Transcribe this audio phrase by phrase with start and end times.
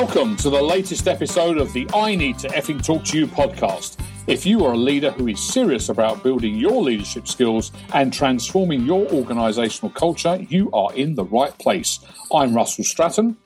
[0.00, 3.98] Welcome to the latest episode of the I Need to Effing Talk to You podcast.
[4.26, 8.84] If you are a leader who is serious about building your leadership skills and transforming
[8.84, 12.00] your organizational culture, you are in the right place.
[12.30, 13.38] I'm Russell Stratton.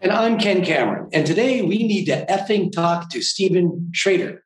[0.00, 1.08] And I'm Ken Cameron.
[1.12, 4.42] And today we need to effing talk to Stephen Schroeder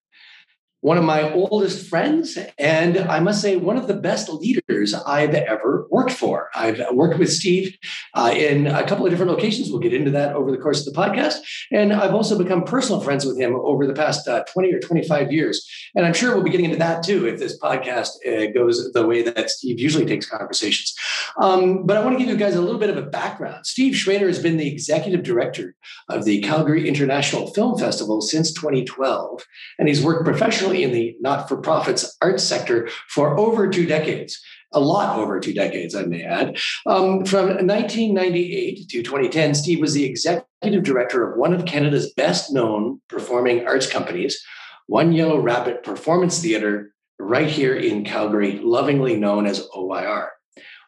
[0.81, 5.35] one of my oldest friends, and I must say, one of the best leaders I've
[5.35, 6.51] ever worked for.
[6.55, 7.77] I've worked with Steve
[8.15, 9.71] uh, in a couple of different locations.
[9.71, 11.37] We'll get into that over the course of the podcast.
[11.73, 15.33] And I've also become personal friends with him over the past uh, 20 or 25
[15.33, 15.69] years.
[15.95, 19.07] And I'm sure we'll be getting into that too if this podcast uh, goes the
[19.07, 20.95] way that Steve usually takes conversations.
[21.41, 23.67] Um, but I want to give you guys a little bit of a background.
[23.67, 25.75] Steve Schroeder has been the executive director
[26.09, 29.45] of the Calgary International Film Festival since 2012,
[29.79, 34.41] and he's worked professionally in the not for profits arts sector for over two decades.
[34.73, 36.59] A lot over two decades, I may add.
[36.87, 42.53] Um, from 1998 to 2010, Steve was the executive director of one of Canada's best
[42.53, 44.43] known performing arts companies,
[44.87, 50.29] One Yellow Rabbit Performance Theatre, right here in Calgary, lovingly known as OYR.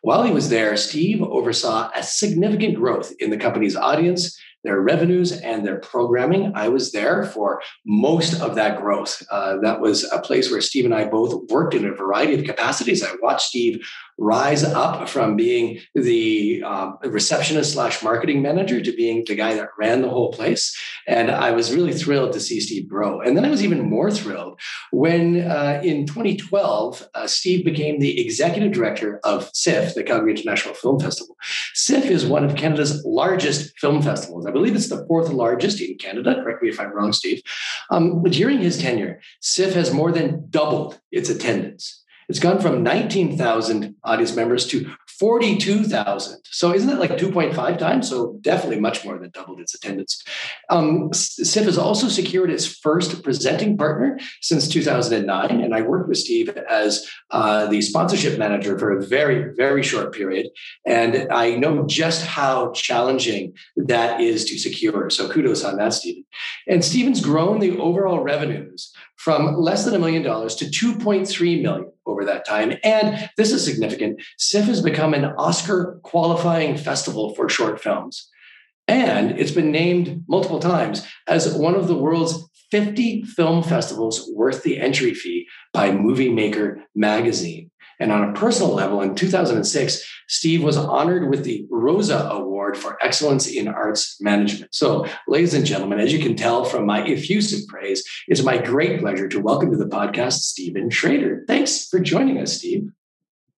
[0.03, 5.33] While he was there, Steve oversaw a significant growth in the company's audience their revenues
[5.33, 6.53] and their programming.
[6.55, 9.23] I was there for most of that growth.
[9.31, 12.45] Uh, that was a place where Steve and I both worked in a variety of
[12.45, 13.05] capacities.
[13.05, 13.87] I watched Steve
[14.19, 19.69] rise up from being the uh, receptionist slash marketing manager to being the guy that
[19.79, 20.77] ran the whole place.
[21.07, 23.21] And I was really thrilled to see Steve grow.
[23.21, 28.21] And then I was even more thrilled when uh, in 2012, uh, Steve became the
[28.21, 31.37] executive director of CIFF, the Calgary International Film Festival.
[31.75, 34.47] CIFF is one of Canada's largest film festivals.
[34.47, 36.43] I believe it's the fourth largest in Canada.
[36.43, 37.41] Correct me if I'm wrong, Steve.
[37.91, 42.05] Um, during his tenure, CIFF has more than doubled its attendance.
[42.29, 46.41] It's gone from 19,000 audience members to 42,000.
[46.45, 48.09] So isn't that like 2.5 times?
[48.09, 50.23] So definitely much more than doubled its attendance.
[50.69, 55.51] Um, CIFF has also secured its first presenting partner since 2009.
[55.51, 60.15] And I worked with Steve as uh, the sponsorship manager for a very, very short
[60.15, 60.49] period.
[60.87, 65.09] And I know just how challenging that is to secure.
[65.11, 66.25] So kudos on that, Stephen.
[66.67, 71.93] And Stephen's grown the overall revenues from less than a million dollars to 2.3 million
[72.07, 72.75] over that time.
[72.85, 74.23] And this is significant.
[74.39, 78.29] CIFF has become an Oscar qualifying festival for short films.
[78.87, 84.63] And it's been named multiple times as one of the world's 50 film festivals worth
[84.63, 87.71] the entry fee by Movie Maker magazine.
[88.01, 92.97] And on a personal level, in 2006, Steve was honored with the Rozsa Award for
[93.03, 94.75] Excellence in Arts Management.
[94.75, 99.01] So, ladies and gentlemen, as you can tell from my effusive praise, it's my great
[99.01, 101.45] pleasure to welcome to the podcast Stephen Schroeder.
[101.47, 102.91] Thanks for joining us, Steve.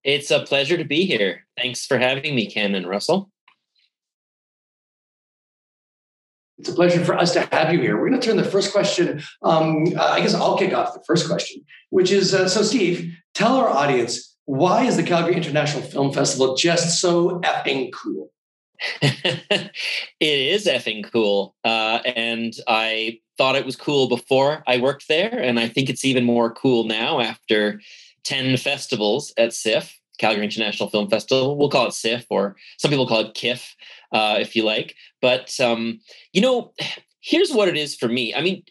[0.05, 1.47] It's a pleasure to be here.
[1.57, 3.31] Thanks for having me, Ken and Russell.
[6.59, 7.99] It's a pleasure for us to have you here.
[7.99, 9.23] We're going to turn the first question.
[9.43, 13.57] Um, I guess I'll kick off the first question, which is uh, so, Steve, tell
[13.57, 18.31] our audience why is the Calgary International Film Festival just so effing cool?
[19.03, 19.73] it
[20.21, 21.55] is effing cool.
[21.65, 25.39] Uh, and I thought it was cool before I worked there.
[25.39, 27.81] And I think it's even more cool now after
[28.25, 31.57] 10 festivals at CIFF, Calgary International Film Festival.
[31.57, 33.75] We'll call it CIFF, or some people call it KIFF,
[34.13, 34.95] uh, if you like.
[35.21, 36.01] But, um,
[36.33, 36.73] you know,
[37.21, 38.35] here's what it is for me.
[38.35, 38.63] I mean,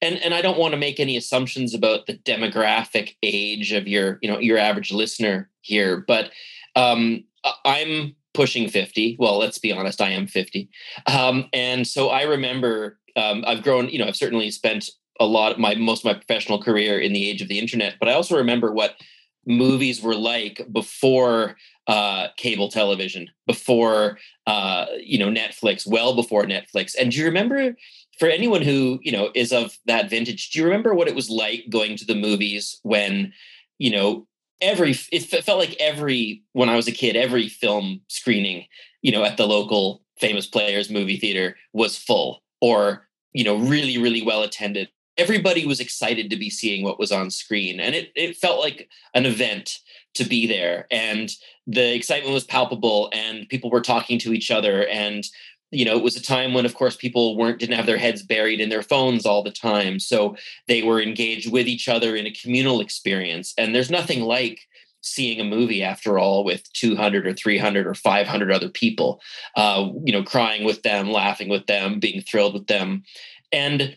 [0.00, 4.18] and and I don't want to make any assumptions about the demographic age of your
[4.20, 6.30] you know your average listener here, but
[6.76, 7.24] um,
[7.64, 9.16] I'm pushing 50.
[9.18, 10.68] Well, let's be honest, I am 50,
[11.06, 13.88] um, and so I remember um, I've grown.
[13.88, 14.90] You know, I've certainly spent
[15.20, 17.94] a lot of my most of my professional career in the age of the internet,
[18.00, 18.96] but I also remember what
[19.46, 21.56] movies were like before
[21.86, 26.94] uh, cable television, before uh, you know Netflix, well before Netflix.
[26.98, 27.76] And do you remember
[28.18, 31.30] for anyone who you know is of that vintage do you remember what it was
[31.30, 33.32] like going to the movies when
[33.78, 34.26] you know
[34.60, 38.64] every it felt like every when i was a kid every film screening
[39.02, 43.98] you know at the local famous players movie theater was full or you know really
[43.98, 44.88] really well attended.
[45.16, 48.88] Everybody was excited to be seeing what was on screen and it, it felt like
[49.14, 49.78] an event
[50.14, 51.30] to be there and
[51.66, 55.24] the excitement was palpable and people were talking to each other and
[55.74, 58.22] you know it was a time when of course people weren't didn't have their heads
[58.22, 59.98] buried in their phones all the time.
[59.98, 60.36] So
[60.68, 63.54] they were engaged with each other in a communal experience.
[63.58, 64.60] And there's nothing like
[65.00, 69.20] seeing a movie after all with 200 or 300 or 500 other people
[69.56, 73.04] uh, you know crying with them laughing with them being thrilled with them.
[73.52, 73.96] And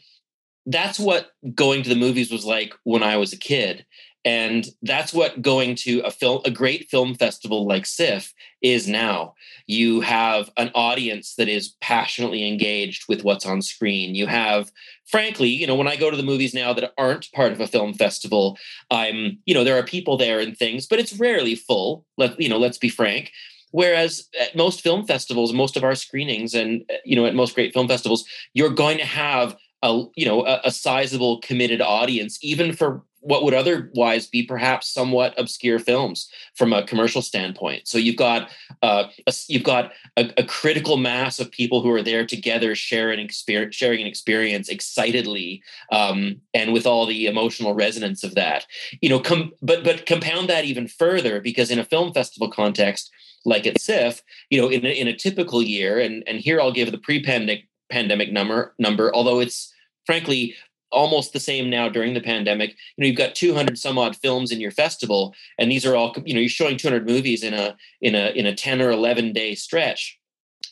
[0.67, 3.85] that's what going to the movies was like when i was a kid
[4.25, 9.33] and that's what going to a film a great film festival like CIFF is now.
[9.67, 14.15] You have an audience that is passionately engaged with what's on screen.
[14.15, 14.71] You have
[15.07, 17.67] frankly you know when i go to the movies now that aren't part of a
[17.67, 18.57] film festival
[18.91, 22.49] i'm you know there are people there and things but it's rarely full let you
[22.49, 23.31] know let's be frank.
[23.71, 27.53] Whereas at most film festivals most of our screenings and uh, you know at most
[27.55, 32.39] great film festivals you're going to have a you know a, a sizable committed audience
[32.41, 37.87] even for what would otherwise be perhaps somewhat obscure films from a commercial standpoint.
[37.87, 38.49] So you've got
[38.81, 43.19] uh, a, you've got a, a, critical mass of people who are there together, sharing
[43.19, 45.61] experience, sharing an experience excitedly,
[45.91, 48.65] um, and with all the emotional resonance of that.
[49.01, 53.11] You know, com- but but compound that even further because in a film festival context,
[53.45, 56.71] like at CIFF, you know, in a, in a typical year, and and here I'll
[56.71, 59.73] give the pre-pandemic pandemic number number, although it's
[60.05, 60.55] frankly
[60.97, 62.71] almost the same now during the pandemic.
[62.71, 66.15] You know, you've got 200 some odd films in your festival, and these are all
[66.25, 69.31] you know you're showing 200 movies in a in a in a 10 or 11
[69.31, 70.19] day stretch.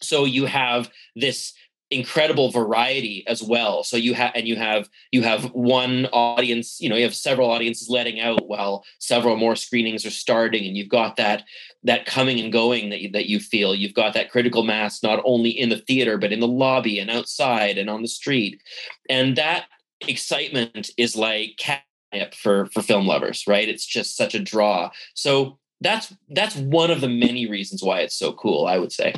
[0.01, 1.53] So you have this
[1.91, 6.89] incredible variety as well so you have and you have you have one audience you
[6.89, 10.89] know you have several audiences letting out while several more screenings are starting and you've
[10.89, 11.43] got that
[11.83, 15.21] that coming and going that you, that you feel you've got that critical mass not
[15.25, 18.59] only in the theater but in the lobby and outside and on the street
[19.07, 19.65] and that
[20.01, 23.67] excitement is like catnip for for film lovers, right?
[23.67, 24.91] It's just such a draw.
[25.13, 28.65] So that's that's one of the many reasons why it's so cool.
[28.65, 29.13] I would say.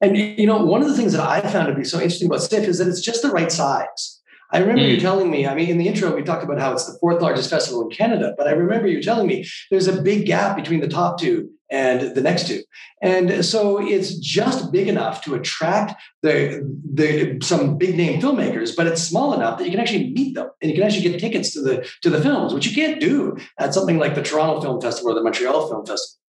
[0.00, 2.40] And you know, one of the things that I found to be so interesting about
[2.40, 4.20] CIFF is that it's just the right size.
[4.52, 4.90] I remember mm.
[4.90, 7.20] you telling me, I mean, in the intro, we talked about how it's the fourth
[7.20, 10.80] largest festival in Canada, but I remember you telling me there's a big gap between
[10.80, 12.62] the top two and the next two.
[13.02, 16.62] And so it's just big enough to attract the,
[16.92, 20.50] the some big name filmmakers, but it's small enough that you can actually meet them
[20.60, 23.36] and you can actually get tickets to the to the films, which you can't do
[23.58, 26.20] at something like the Toronto Film Festival or the Montreal Film Festival.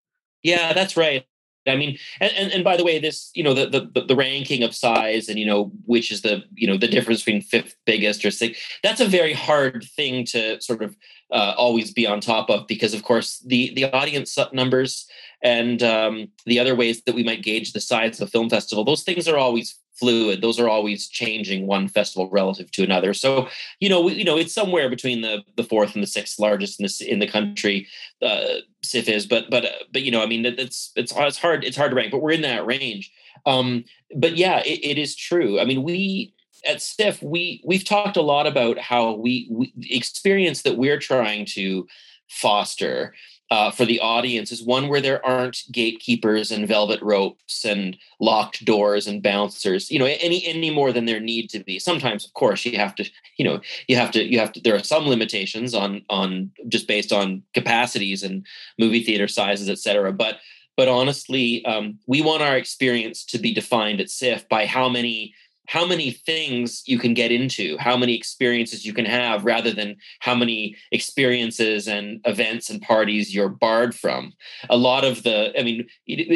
[0.44, 1.26] Yeah, that's right.
[1.68, 4.64] I mean, and, and, and by the way, this you know the, the the ranking
[4.64, 8.24] of size and you know which is the you know the difference between fifth biggest
[8.24, 8.62] or sixth.
[8.84, 10.96] That's a very hard thing to sort of
[11.32, 15.08] uh, always be on top of because, of course, the the audience numbers
[15.42, 18.84] and um, the other ways that we might gauge the size of a film festival,
[18.84, 20.42] those things are always fluid.
[20.42, 23.14] Those are always changing one festival relative to another.
[23.14, 23.48] So,
[23.80, 26.80] you know, we, you know, it's somewhere between the the fourth and the sixth largest
[26.80, 27.88] in the in the country.
[28.22, 31.78] Uh, CIFF is, but but but you know, I mean, it's it's it's hard it's
[31.78, 33.12] hard to rank, but we're in that range.
[33.46, 35.60] Um, but yeah, it, it is true.
[35.60, 36.34] I mean, we
[36.66, 41.46] at CIFF we we've talked a lot about how we, we experience that we're trying
[41.46, 41.88] to
[42.28, 43.14] foster
[43.52, 48.66] uh, for the audience is one where there aren't gatekeepers and velvet ropes and locked
[48.66, 51.78] doors and bouncers you know any any more than there need to be.
[51.78, 54.76] Sometimes of course you have to you know you have to you have to there
[54.76, 58.46] are some limitations on on just based on capacities and
[58.80, 60.12] movie theater sizes et cetera.
[60.12, 60.40] But
[60.76, 65.36] but honestly um, we want our experience to be defined at CIFF by how many
[65.68, 69.96] how many things you can get into, how many experiences you can have, rather than
[70.20, 74.34] how many experiences and events and parties you're barred from.
[74.70, 75.88] A lot of the, I mean,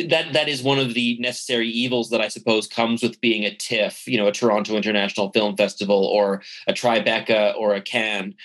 [0.09, 3.55] that that is one of the necessary evils that I suppose comes with being a
[3.55, 8.35] TIFF, you know, a Toronto International Film Festival or a Tribeca or a Cannes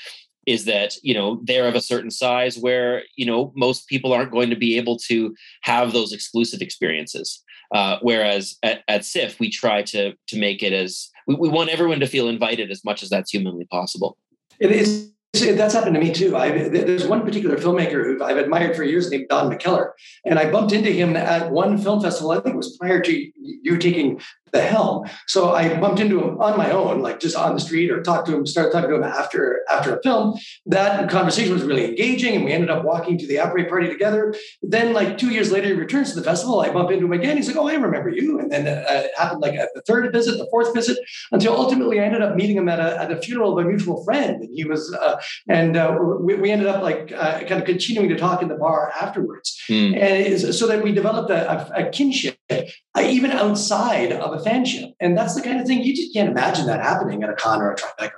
[0.46, 4.32] is that you know they're of a certain size where you know most people aren't
[4.32, 7.42] going to be able to have those exclusive experiences
[7.74, 11.70] uh, whereas at, at CIFF we try to to make it as we, we want
[11.70, 14.16] everyone to feel invited as much as that's humanly possible
[14.60, 16.36] it is that's happened to me too.
[16.36, 19.90] I, there's one particular filmmaker who I've admired for years named Don McKellar.
[20.24, 22.30] And I bumped into him at one film festival.
[22.30, 24.20] I think it was prior to you taking
[24.54, 25.06] the helm.
[25.26, 28.26] So I bumped into him on my own, like just on the street, or talked
[28.28, 30.38] to him, started talking to him after after a film.
[30.64, 34.34] That conversation was really engaging, and we ended up walking to the après party together.
[34.62, 36.60] Then, like two years later, he returns to the festival.
[36.60, 37.36] I bump into him again.
[37.36, 40.10] He's like, "Oh, I remember you." And then uh, it happened like at the third
[40.12, 40.98] visit, the fourth visit,
[41.32, 44.04] until ultimately I ended up meeting him at a at a funeral of a mutual
[44.04, 44.40] friend.
[44.40, 48.08] And he was, uh, and uh, we, we ended up like uh, kind of continuing
[48.08, 49.96] to talk in the bar afterwards, mm.
[49.96, 54.92] and so that we developed a, a, a kinship uh, even outside of a fanship.
[55.00, 57.62] And that's the kind of thing you just can't imagine that happening at a Cannes
[57.62, 58.12] or a Tribeca.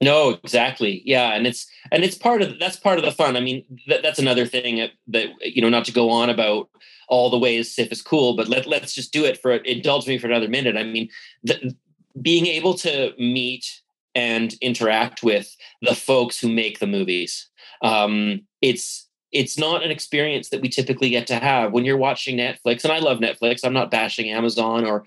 [0.00, 1.02] No, exactly.
[1.04, 3.36] Yeah, and it's and it's part of that's part of the fun.
[3.36, 6.70] I mean, that, that's another thing that, you know, not to go on about
[7.08, 10.18] all the ways CIFF is cool, but let let's just do it for indulge me
[10.18, 10.76] for another minute.
[10.76, 11.08] I mean,
[11.42, 11.74] the,
[12.22, 13.80] being able to meet
[14.14, 17.48] and interact with the folks who make the movies,
[17.82, 22.36] um, it's it's not an experience that we typically get to have when you're watching
[22.36, 22.84] Netflix.
[22.84, 23.60] And I love Netflix.
[23.64, 25.04] I'm not bashing Amazon or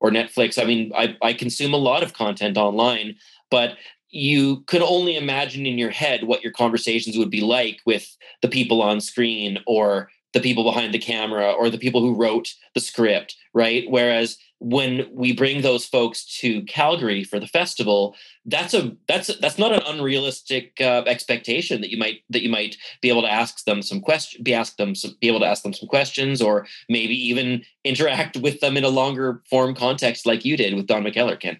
[0.00, 0.60] or Netflix.
[0.60, 3.14] I mean, I, I consume a lot of content online,
[3.50, 3.76] but
[4.10, 8.48] you could only imagine in your head what your conversations would be like with the
[8.48, 12.80] people on screen or the people behind the camera or the people who wrote the
[12.80, 13.84] script, right?
[13.88, 18.14] Whereas when we bring those folks to Calgary for the festival,
[18.46, 22.76] that's a that's that's not an unrealistic uh, expectation that you might that you might
[23.00, 25.64] be able to ask them some question, be ask them some, be able to ask
[25.64, 30.44] them some questions, or maybe even interact with them in a longer form context, like
[30.44, 31.58] you did with Don McKellar, Ken.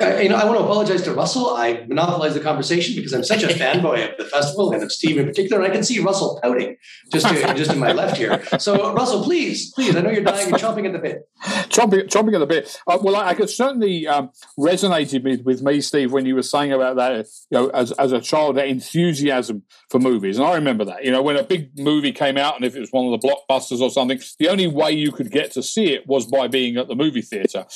[0.00, 1.50] Uh, you know, I want to apologize to Russell.
[1.50, 5.18] I monopolized the conversation because I'm such a fanboy of the festival and of Steve
[5.18, 5.62] in particular.
[5.62, 6.76] And I can see Russell pouting
[7.12, 8.42] just to, just to my left here.
[8.58, 10.48] So, Russell, please, please, I know you're dying.
[10.48, 11.28] You're chomping at the bit.
[11.68, 12.80] Chomping, chomping at the bit.
[12.86, 16.42] Uh, well, I, I could certainly um, resonated with, with me, Steve, when you were
[16.42, 17.26] saying about that.
[17.50, 21.04] You know, as as a child, that enthusiasm for movies, and I remember that.
[21.04, 23.28] You know, when a big movie came out, and if it was one of the
[23.28, 26.76] blockbusters or something, the only way you could get to see it was by being
[26.76, 27.66] at the movie theater.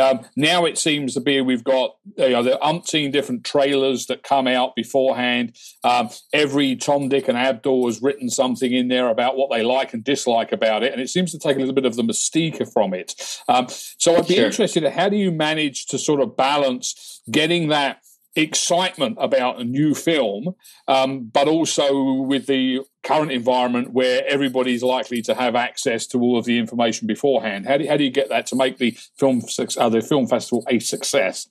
[0.00, 4.22] Um, now it seems to be we've got you know, are umpteen different trailers that
[4.22, 5.56] come out beforehand.
[5.84, 9.92] Um, every Tom, Dick, and Abdul has written something in there about what they like
[9.92, 12.72] and dislike about it, and it seems to take a little bit of the mystique
[12.72, 13.14] from it.
[13.48, 14.46] Um, so I'd be sure.
[14.46, 18.00] interested in how do you manage to sort of balance getting that
[18.36, 20.54] excitement about a new film,
[20.88, 26.38] um, but also with the current environment where everybody's likely to have access to all
[26.38, 27.66] of the information beforehand.
[27.66, 29.42] How do, how do you get that to make the film
[29.78, 31.48] uh, the film festival a success?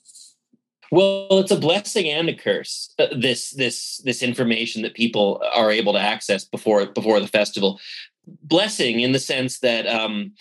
[0.92, 2.94] Well, it's a blessing and a curse.
[3.00, 7.80] Uh, this this this information that people are able to access before before the festival.
[8.44, 10.34] Blessing in the sense that um,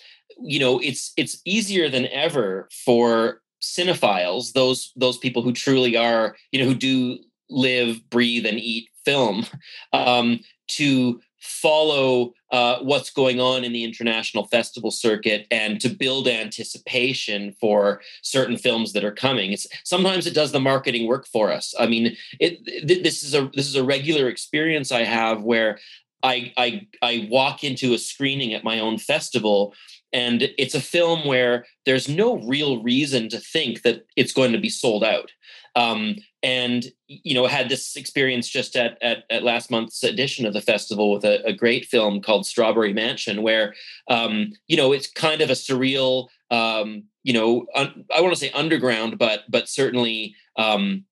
[0.43, 6.37] you know it's it's easier than ever for cinephiles, those those people who truly are
[6.53, 7.19] you know who do
[7.51, 9.47] live, breathe, and eat film,
[9.93, 16.27] um, to follow uh, what's going on in the international festival circuit and to build
[16.27, 19.53] anticipation for certain films that are coming.
[19.53, 21.75] It's sometimes it does the marketing work for us.
[21.79, 25.79] I mean, it, th- this is a this is a regular experience I have where
[26.23, 29.75] I I I walk into a screening at my own festival
[30.15, 34.59] and it's a film where there's no real reason to think that it's going to
[34.59, 35.33] be sold out
[35.77, 40.55] um, and you know had this experience just at, at, at last month's edition of
[40.55, 43.75] the festival with a, a great film called strawberry mansion where
[44.09, 48.41] um, you know it's kind of a surreal um, you know un- i want to
[48.41, 51.05] say underground but but certainly um,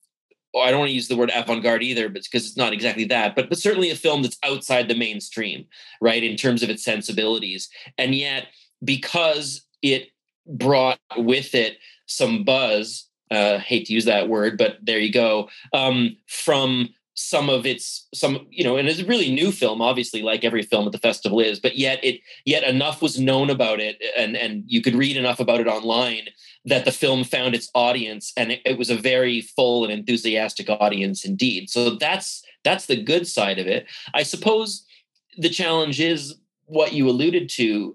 [0.60, 3.34] I don't want to use the word avant-garde either, but because it's not exactly that,
[3.34, 5.64] but but certainly a film that's outside the mainstream,
[6.00, 7.70] right, in terms of its sensibilities.
[7.96, 8.48] And yet,
[8.84, 10.08] because it
[10.46, 15.48] brought with it some buzz uh, hate to use that word, but there you go.
[15.72, 20.22] Um, from some of its some you know and it's a really new film obviously
[20.22, 23.80] like every film at the festival is but yet it yet enough was known about
[23.80, 26.28] it and and you could read enough about it online
[26.64, 30.70] that the film found its audience and it, it was a very full and enthusiastic
[30.70, 34.86] audience indeed so that's that's the good side of it i suppose
[35.36, 36.34] the challenge is
[36.64, 37.94] what you alluded to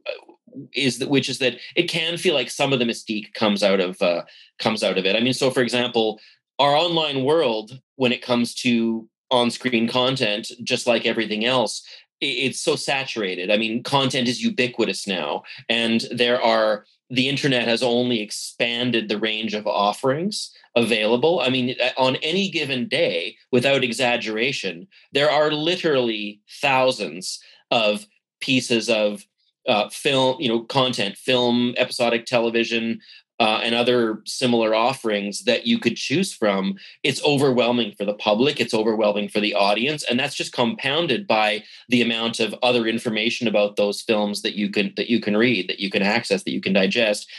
[0.73, 3.79] is that which is that it can feel like some of the mystique comes out
[3.79, 4.23] of uh,
[4.59, 5.15] comes out of it.
[5.15, 6.19] I mean, so for example,
[6.59, 11.83] our online world when it comes to on-screen content, just like everything else,
[12.21, 13.51] it's so saturated.
[13.51, 19.19] I mean, content is ubiquitous now, and there are the internet has only expanded the
[19.19, 21.39] range of offerings available.
[21.39, 27.39] I mean, on any given day, without exaggeration, there are literally thousands
[27.71, 28.05] of
[28.41, 29.25] pieces of
[29.67, 32.99] uh, film, you know, content, film, episodic television,
[33.39, 38.59] uh, and other similar offerings that you could choose from, it's overwhelming for the public.
[38.59, 43.47] It's overwhelming for the audience, and that's just compounded by the amount of other information
[43.47, 46.53] about those films that you can that you can read, that you can access, that
[46.53, 47.29] you can digest.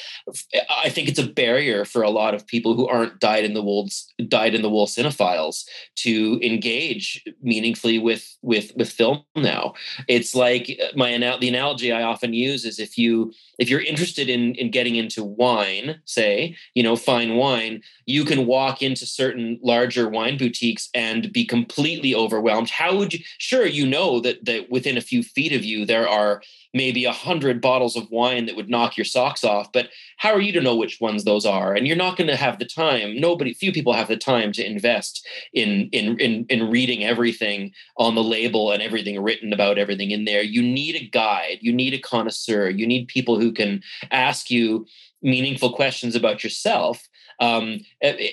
[0.70, 3.62] I think it's a barrier for a lot of people who aren't dyed in the
[3.62, 3.88] wool
[4.28, 5.64] dyed in the wool cinephiles
[5.96, 9.74] to engage meaningfully with with with film now.
[10.06, 14.54] It's like my the analogy I often use is if you if you're interested in
[14.54, 20.08] in getting into wine say you know fine wine you can walk into certain larger
[20.08, 22.70] wine boutiques and be completely overwhelmed.
[22.70, 26.08] How would you sure you know that that within a few feet of you there
[26.08, 30.32] are maybe a hundred bottles of wine that would knock your socks off but how
[30.32, 31.74] are you to know which ones those are?
[31.74, 34.66] And you're not going to have the time nobody few people have the time to
[34.66, 40.12] invest in in in, in reading everything on the label and everything written about everything
[40.12, 40.42] in there.
[40.42, 44.86] You need a guide you need a connoisseur you need people who can ask you
[45.22, 47.08] meaningful questions about yourself
[47.40, 47.80] um,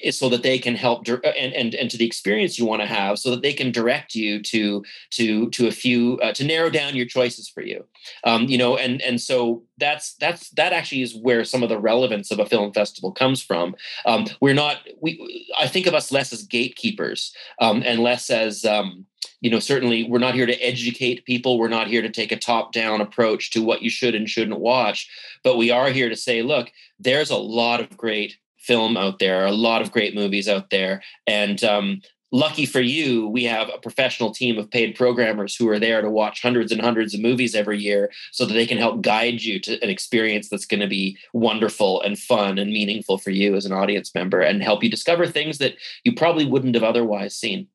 [0.10, 3.20] so that they can help and, and and to the experience you want to have
[3.20, 6.96] so that they can direct you to to to a few uh, to narrow down
[6.96, 7.86] your choices for you.
[8.24, 11.80] Um, you know and and so that's that's that actually is where some of the
[11.80, 13.76] relevance of a film festival comes from.
[14.06, 18.66] Um, we're not we i think of us less as gatekeepers um, and less as
[18.66, 19.06] um,
[19.42, 22.38] you know certainly we're not here to educate people we're not here to take a
[22.38, 25.10] top down approach to what you should and shouldn't watch
[25.44, 29.46] but we are here to say look there's a lot of great film out there,
[29.46, 31.04] a lot of great movies out there.
[31.28, 32.02] And um,
[32.32, 36.10] lucky for you, we have a professional team of paid programmers who are there to
[36.10, 39.60] watch hundreds and hundreds of movies every year so that they can help guide you
[39.62, 43.66] to an experience that's going to be wonderful and fun and meaningful for you as
[43.66, 47.68] an audience member and help you discover things that you probably wouldn't have otherwise seen.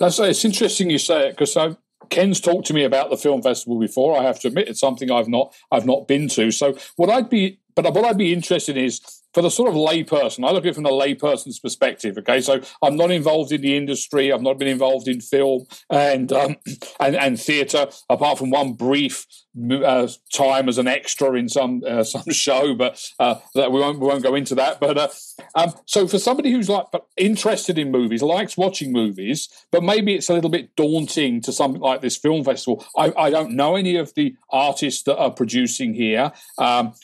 [0.00, 1.76] It's interesting you say it because
[2.10, 4.18] Ken's talked to me about the film festival before.
[4.18, 6.50] I have to admit it's something I've not I've not been to.
[6.50, 9.74] So what I'd be but what I'd be interested in is for the sort of
[9.74, 12.16] layperson, I look at it from the layperson's perspective.
[12.18, 14.32] Okay, so I'm not involved in the industry.
[14.32, 16.56] I've not been involved in film and um,
[17.00, 19.26] and, and theatre, apart from one brief
[19.70, 22.74] uh, time as an extra in some uh, some show.
[22.74, 24.80] But uh, that we won't we won't go into that.
[24.80, 25.08] But uh,
[25.54, 30.28] um, so for somebody who's like interested in movies, likes watching movies, but maybe it's
[30.28, 32.84] a little bit daunting to something like this film festival.
[32.96, 36.32] I, I don't know any of the artists that are producing here.
[36.58, 36.94] Um,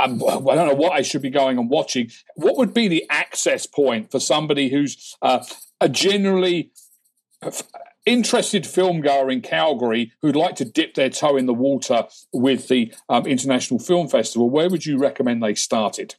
[0.00, 2.10] I'm, I do not know what I should be going and watching.
[2.34, 5.44] What would be the access point for somebody who's uh,
[5.80, 6.72] a generally
[8.06, 12.68] interested film goer in Calgary who'd like to dip their toe in the water with
[12.68, 14.50] the um, International Film Festival?
[14.50, 16.16] Where would you recommend they started?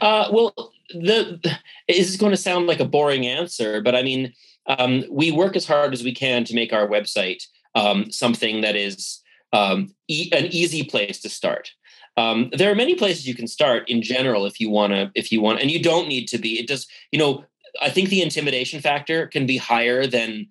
[0.00, 0.54] Uh, well,
[0.90, 1.40] the,
[1.88, 4.32] this is going to sound like a boring answer, but I mean,
[4.66, 7.42] um, we work as hard as we can to make our website
[7.74, 9.22] um, something that is
[9.52, 11.70] um, e- an easy place to start.
[12.16, 15.30] Um, there are many places you can start in general if you want to if
[15.30, 17.44] you want and you don't need to be it does you know
[17.82, 20.46] i think the intimidation factor can be higher than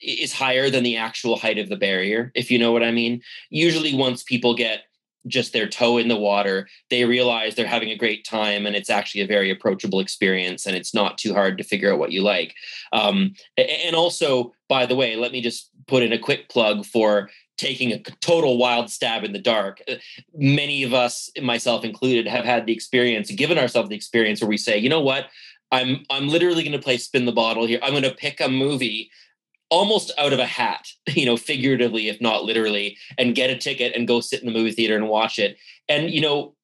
[0.00, 3.22] is higher than the actual height of the barrier if you know what i mean.
[3.50, 4.84] Usually once people get
[5.26, 8.90] just their toe in the water they realize they're having a great time and it's
[8.90, 12.22] actually a very approachable experience and it's not too hard to figure out what you
[12.22, 12.54] like.
[12.92, 17.30] Um, and also by the way let me just put in a quick plug for
[17.56, 19.80] taking a total wild stab in the dark.
[19.88, 19.94] Uh,
[20.34, 24.56] many of us, myself included, have had the experience, given ourselves the experience where we
[24.56, 25.26] say, you know what,
[25.70, 27.80] I'm I'm literally going to play spin the bottle here.
[27.82, 29.10] I'm going to pick a movie
[29.70, 33.94] almost out of a hat, you know, figuratively if not literally, and get a ticket
[33.94, 35.56] and go sit in the movie theater and watch it.
[35.88, 36.54] And you know,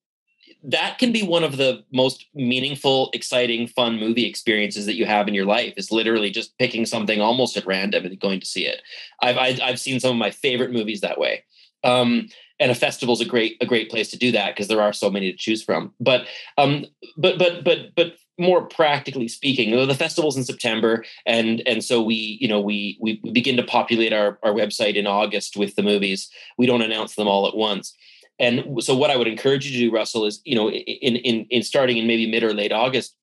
[0.65, 5.29] that can be one of the most meaningful, exciting, fun movie experiences that you have
[5.29, 5.75] in your life.
[5.77, 8.83] Is literally just picking something almost at random and going to see it.
[9.23, 11.45] I've I've, I've seen some of my favorite movies that way.
[11.83, 14.83] Um, and a festival is a great a great place to do that because there
[14.83, 15.95] are so many to choose from.
[15.99, 16.27] But
[16.59, 16.85] um,
[17.17, 22.39] but but but but more practically speaking, the festival's in September, and and so we
[22.41, 26.31] you know we we begin to populate our our website in August with the movies.
[26.59, 27.97] We don't announce them all at once.
[28.41, 31.47] And so what I would encourage you to do, Russell, is, you know, in, in,
[31.51, 33.15] in starting in maybe mid or late August,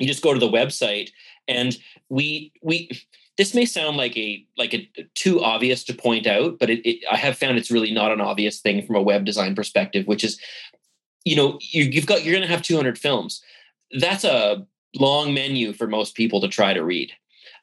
[0.00, 1.10] you just go to the website
[1.46, 1.76] and
[2.08, 2.88] we, we,
[3.36, 7.04] this may sound like a like a too obvious to point out but it, it,
[7.10, 10.22] i have found it's really not an obvious thing from a web design perspective which
[10.22, 10.38] is
[11.24, 13.42] you know you, you've got you're going to have 200 films.
[13.98, 17.12] That's a long menu for most people to try to read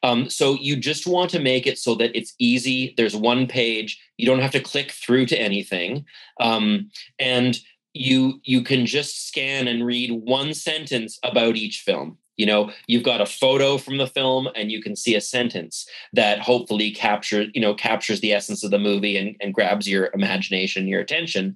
[0.04, 2.94] um, so you just want to make it so that it's easy.
[2.98, 4.02] There's one page.
[4.18, 6.06] You don't have to click through to anything,
[6.40, 7.60] um, and
[7.94, 12.18] you you can just scan and read one sentence about each film.
[12.38, 15.88] You know, you've got a photo from the film, and you can see a sentence
[16.14, 20.10] that hopefully captures you know captures the essence of the movie and, and grabs your
[20.14, 21.56] imagination, your attention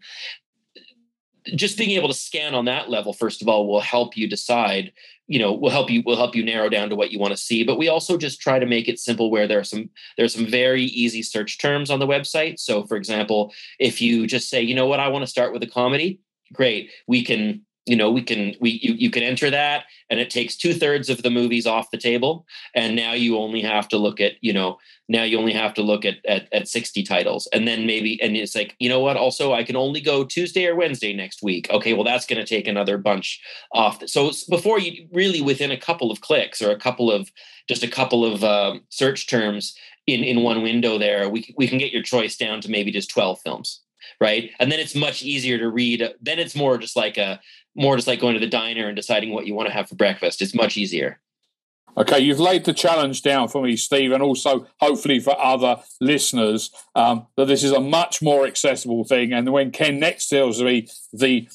[1.53, 4.91] just being able to scan on that level first of all will help you decide
[5.27, 7.37] you know will help you will help you narrow down to what you want to
[7.37, 10.33] see but we also just try to make it simple where there are some there's
[10.33, 12.59] some very easy search terms on the website.
[12.59, 14.99] So for example if you just say you know what?
[14.99, 16.19] I want to start with a comedy.
[16.53, 16.91] Great.
[17.07, 20.55] We can you know we can we you, you can enter that and it takes
[20.55, 24.33] two-thirds of the movies off the table and now you only have to look at
[24.41, 27.47] you know now you only have to look at, at at 60 titles.
[27.53, 30.65] And then maybe and it's like you know what also i can only go tuesday
[30.65, 31.69] or wednesday next week.
[31.69, 33.41] Okay well that's going to take another bunch
[33.73, 34.01] off.
[34.07, 37.31] So before you really within a couple of clicks or a couple of
[37.67, 39.75] just a couple of um, search terms
[40.07, 43.09] in in one window there we, we can get your choice down to maybe just
[43.09, 43.81] 12 films
[44.21, 44.51] right?
[44.59, 47.39] And then it's much easier to read then it's more just like a
[47.75, 49.95] more just like going to the diner and deciding what you want to have for
[49.95, 51.19] breakfast it's much easier
[51.97, 56.69] Okay, you've laid the challenge down for me, Steve, and also hopefully for other listeners
[56.93, 59.31] um, that this is a much more accessible thing.
[59.31, 61.47] And when Ken next tells me the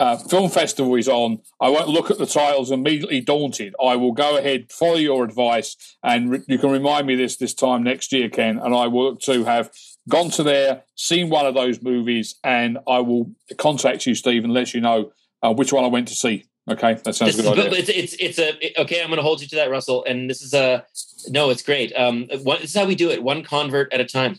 [0.00, 3.74] uh, film festival is on, I won't look at the titles immediately daunted.
[3.82, 7.52] I will go ahead, follow your advice, and re- you can remind me this this
[7.52, 8.58] time next year, Ken.
[8.58, 9.70] And I will to have
[10.08, 14.54] gone to there, seen one of those movies, and I will contact you, Steve, and
[14.54, 16.44] let you know uh, which one I went to see.
[16.70, 17.58] Okay, that sounds this, good.
[17.58, 17.78] Idea.
[17.78, 19.02] It's, it's it's a okay.
[19.02, 20.04] I'm going to hold you to that, Russell.
[20.04, 20.86] And this is a
[21.28, 21.50] no.
[21.50, 21.92] It's great.
[21.96, 23.22] Um, one, this is how we do it.
[23.22, 24.38] One convert at a time.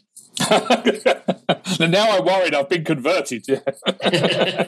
[0.50, 2.56] and now I'm worried.
[2.56, 3.46] I've been converted.
[3.60, 4.66] uh,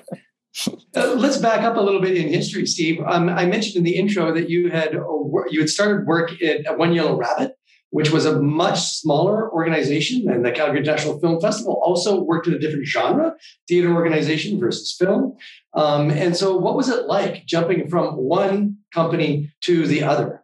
[0.95, 3.01] let's back up a little bit in history, Steve.
[3.05, 6.93] Um, I mentioned in the intro that you had you had started work at One
[6.93, 7.57] Yellow Rabbit,
[7.91, 11.81] which was a much smaller organization than the Calgary International Film Festival.
[11.83, 13.35] Also worked in a different genre,
[13.69, 15.37] theater organization versus film.
[15.75, 20.43] Um, and so, what was it like jumping from one company to the other?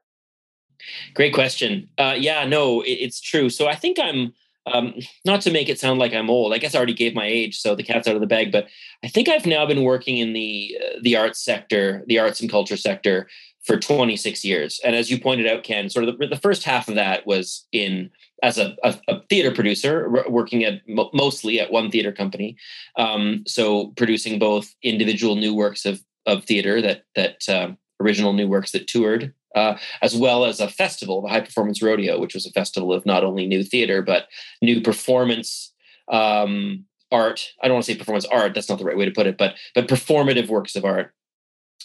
[1.13, 1.89] Great question.
[1.97, 3.49] Uh, yeah, no, it, it's true.
[3.49, 4.33] So I think I'm
[4.65, 4.93] um,
[5.25, 6.53] not to make it sound like I'm old.
[6.53, 8.51] I guess I already gave my age, so the cat's out of the bag.
[8.51, 8.67] But
[9.03, 12.49] I think I've now been working in the uh, the arts sector, the arts and
[12.49, 13.27] culture sector,
[13.63, 14.79] for 26 years.
[14.83, 17.67] And as you pointed out, Ken, sort of the, the first half of that was
[17.71, 18.09] in
[18.41, 20.82] as a, a, a theater producer, working at
[21.13, 22.58] mostly at one theater company.
[22.97, 28.47] Um, so producing both individual new works of of theater that that um, original new
[28.47, 32.45] works that toured uh, as well as a festival, the High Performance Rodeo, which was
[32.45, 34.27] a festival of not only new theater but
[34.62, 35.73] new performance
[36.10, 37.51] um, art.
[37.62, 39.38] I don't want to say performance art; that's not the right way to put it,
[39.38, 41.13] but but performative works of art.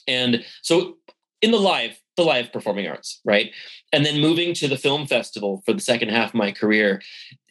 [0.07, 0.97] And so,
[1.43, 3.51] in the live, the live performing arts, right,
[3.93, 7.03] and then moving to the film festival for the second half of my career,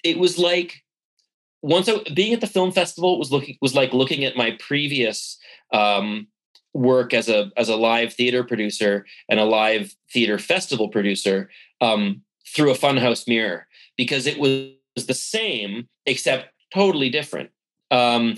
[0.04, 0.84] it was like
[1.62, 5.38] once I, being at the film festival was looking was like looking at my previous
[5.74, 6.28] um,
[6.74, 11.50] work as a as a live theater producer and a live theater festival producer
[11.82, 14.76] um, through a funhouse mirror because it was
[15.08, 17.50] the same except totally different.
[17.92, 18.38] Um,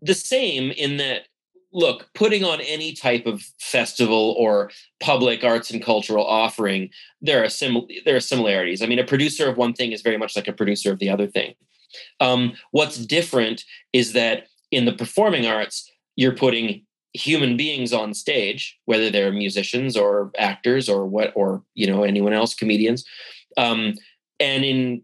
[0.00, 1.28] the same in that
[1.74, 6.88] look, putting on any type of festival or public arts and cultural offering,
[7.20, 8.80] there are sim- there are similarities.
[8.80, 11.10] I mean, a producer of one thing is very much like a producer of the
[11.10, 11.54] other thing.
[12.20, 18.78] Um, what's different is that in the performing arts, you're putting human beings on stage,
[18.86, 23.04] whether they're musicians or actors or what, or you know anyone else, comedians.
[23.56, 23.94] Um,
[24.40, 25.02] and in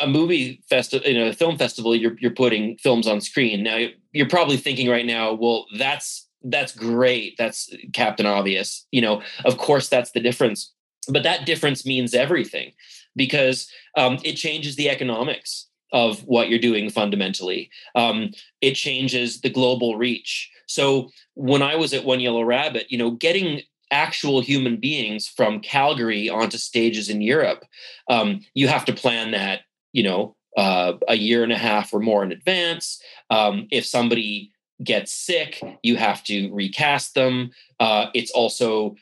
[0.00, 3.62] a movie festival, you know, a film festival, you're you're putting films on screen.
[3.62, 7.36] Now you're probably thinking right now, well, that's that's great.
[7.38, 8.86] That's Captain Obvious.
[8.90, 10.72] You know, of course, that's the difference.
[11.08, 12.72] But that difference means everything
[13.16, 17.70] because um, it changes the economics of what you're doing fundamentally.
[17.94, 20.50] Um, it changes the global reach.
[20.66, 25.60] So when I was at One Yellow Rabbit, you know, getting actual human beings from
[25.60, 27.64] Calgary onto stages in Europe,
[28.08, 32.00] um, you have to plan that, you know, uh, a year and a half or
[32.00, 33.00] more in advance.
[33.30, 37.50] Um, if somebody gets sick, you have to recast them.
[37.78, 38.96] Uh, it's also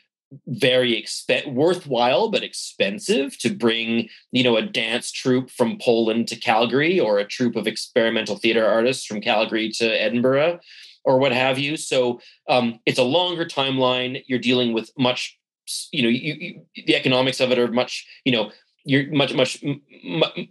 [0.47, 6.35] very exp- worthwhile but expensive to bring you know a dance troupe from Poland to
[6.35, 10.59] Calgary or a troupe of experimental theater artists from Calgary to Edinburgh
[11.03, 15.35] or what have you so um, it's a longer timeline you're dealing with much
[15.91, 18.51] you know you, you, the economics of it are much you know
[18.89, 19.81] you're much much m-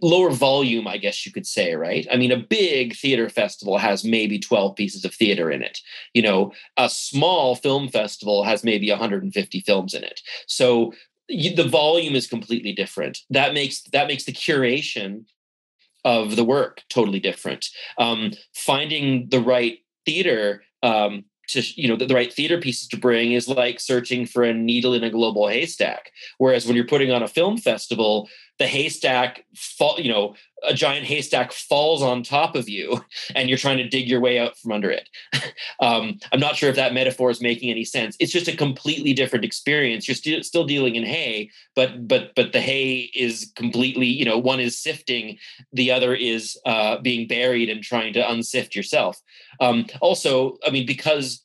[0.01, 2.07] lower volume i guess you could say right?
[2.11, 5.79] I mean a big theater festival has maybe 12 pieces of theater in it.
[6.13, 10.21] You know a small film festival has maybe 150 films in it.
[10.47, 10.93] So
[11.27, 13.19] you, the volume is completely different.
[13.29, 15.25] That makes that makes the curation
[16.05, 17.67] of the work totally different.
[17.97, 22.97] Um, finding the right theater um, to you know the, the, right theater pieces to
[22.97, 26.11] bring is like searching for a needle in a global haystack.
[26.37, 28.29] Whereas when you're putting on a film festival
[28.59, 30.35] the haystack fall you know
[30.67, 33.01] a giant haystack falls on top of you
[33.35, 35.09] and you're trying to dig your way out from under it.
[35.81, 38.17] Um, i'm not sure if that metaphor is making any sense.
[38.19, 40.07] It's just a completely different experience.
[40.07, 44.37] You're st- still dealing in hay but but but the hay is completely you know
[44.37, 45.37] one is sifting
[45.71, 49.21] the other is uh, being buried and trying to unsift yourself.
[49.61, 51.43] Um, also i mean because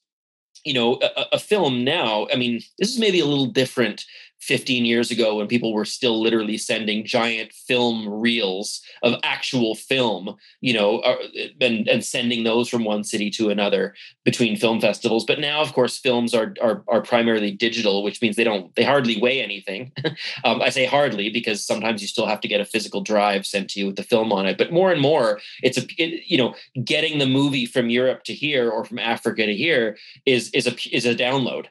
[0.64, 4.04] you know a, a, film now i mean this is maybe a little different
[4.44, 10.36] 15 years ago when people were still literally sending giant film reels of actual film
[10.60, 11.16] you know uh,
[11.60, 15.24] and, and sending those from one city to another between film festivals.
[15.24, 18.84] But now of course films are are, are primarily digital which means they don't they
[18.84, 19.92] hardly weigh anything.
[20.44, 23.70] Um, i say hardly because sometimes you still have to get a physical drive sent
[23.70, 24.58] to you with the film on it.
[24.58, 26.54] But more and more it's a it, you know
[26.84, 30.74] getting the movie from europe to here or from africa to here is is a
[30.94, 31.66] is a download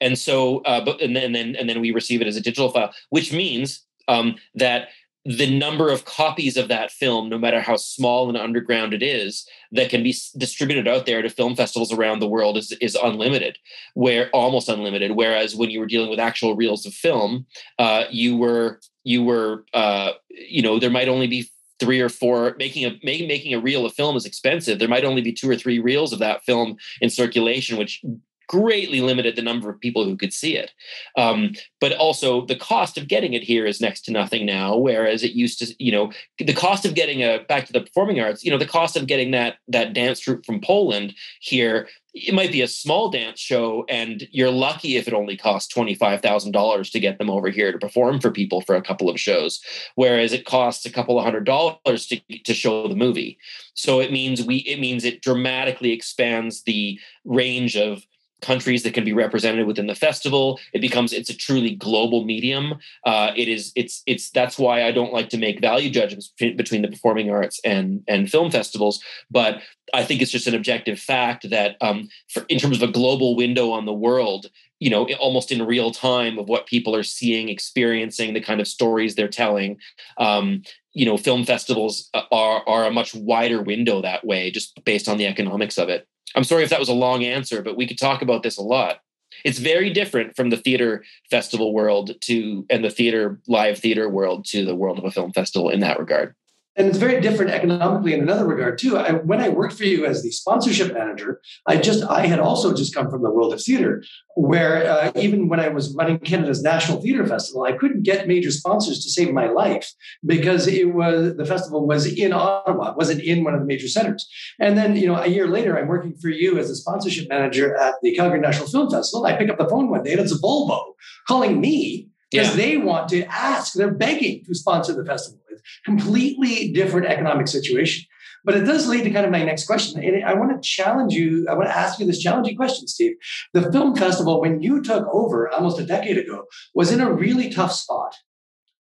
[0.00, 2.92] and so uh, but and then and then we receive it as a digital file
[3.10, 4.88] which means um, that
[5.28, 9.46] the number of copies of that film, no matter how small and underground it is,
[9.72, 13.58] that can be distributed out there to film festivals around the world is, is unlimited,
[13.92, 15.10] where almost unlimited.
[15.10, 17.46] Whereas when you were dealing with actual reels of film,
[17.78, 22.56] uh, you were you were uh, you know there might only be three or four
[22.58, 25.48] making a making making a reel of film is expensive there might only be two
[25.48, 28.02] or three reels of that film in circulation which
[28.48, 30.72] greatly limited the number of people who could see it.
[31.16, 35.22] Um, but also the cost of getting it here is next to nothing now, whereas
[35.22, 38.44] it used to, you know, the cost of getting a back to the performing arts,
[38.44, 42.50] you know, the cost of getting that that dance troupe from Poland here, it might
[42.50, 46.52] be a small dance show, and you're lucky if it only costs twenty five thousand
[46.52, 49.60] dollars to get them over here to perform for people for a couple of shows,
[49.94, 53.38] whereas it costs a couple of hundred dollars to to show the movie.
[53.74, 58.02] So it means we it means it dramatically expands the range of
[58.40, 60.58] countries that can be represented within the festival.
[60.72, 62.74] It becomes it's a truly global medium.
[63.04, 66.82] Uh, it is it's it's that's why i don't like to make value judgments between
[66.82, 69.02] the performing arts and and film festivals.
[69.30, 69.62] But
[69.94, 73.36] i think it's just an objective fact that um, for, in terms of a global
[73.36, 77.48] window on the world you know almost in real time of what people are seeing
[77.48, 79.78] experiencing the kind of stories they're telling
[80.18, 84.82] um, you know film festivals uh, are are a much wider window that way just
[84.84, 87.76] based on the economics of it I'm sorry if that was a long answer, but
[87.76, 89.00] we could talk about this a lot.
[89.44, 94.44] It's very different from the theater festival world to and the theater live theater world
[94.46, 96.34] to the world of a film festival in that regard
[96.78, 98.96] and it's very different economically in another regard too.
[98.96, 102.72] I, when I worked for you as the sponsorship manager, I just I had also
[102.72, 104.04] just come from the world of theater,
[104.36, 108.52] where uh, even when I was running Canada's National Theater Festival, I couldn't get major
[108.52, 109.92] sponsors to save my life
[110.24, 114.28] because it was the festival was in Ottawa, wasn't in one of the major centers.
[114.60, 117.76] And then you know a year later, I'm working for you as a sponsorship manager
[117.76, 119.26] at the Calgary National Film Festival.
[119.26, 120.80] I pick up the phone one day and it's a Volvo
[121.26, 122.56] calling me because yeah.
[122.56, 125.40] they want to ask, they're begging to sponsor the festival.
[125.84, 128.04] Completely different economic situation.
[128.44, 130.02] But it does lead to kind of my next question.
[130.02, 133.16] And I want to challenge you, I want to ask you this challenging question, Steve.
[133.52, 136.44] The film festival, when you took over almost a decade ago,
[136.74, 138.14] was in a really tough spot,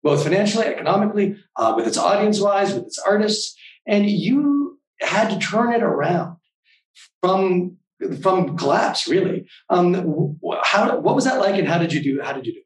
[0.04, 3.58] both financially, economically, uh, with its audience wise, with its artists.
[3.88, 6.38] And you had to turn it around
[7.22, 7.78] from
[8.22, 12.32] from collapse really um, how what was that like and how did you do how
[12.32, 12.62] did you do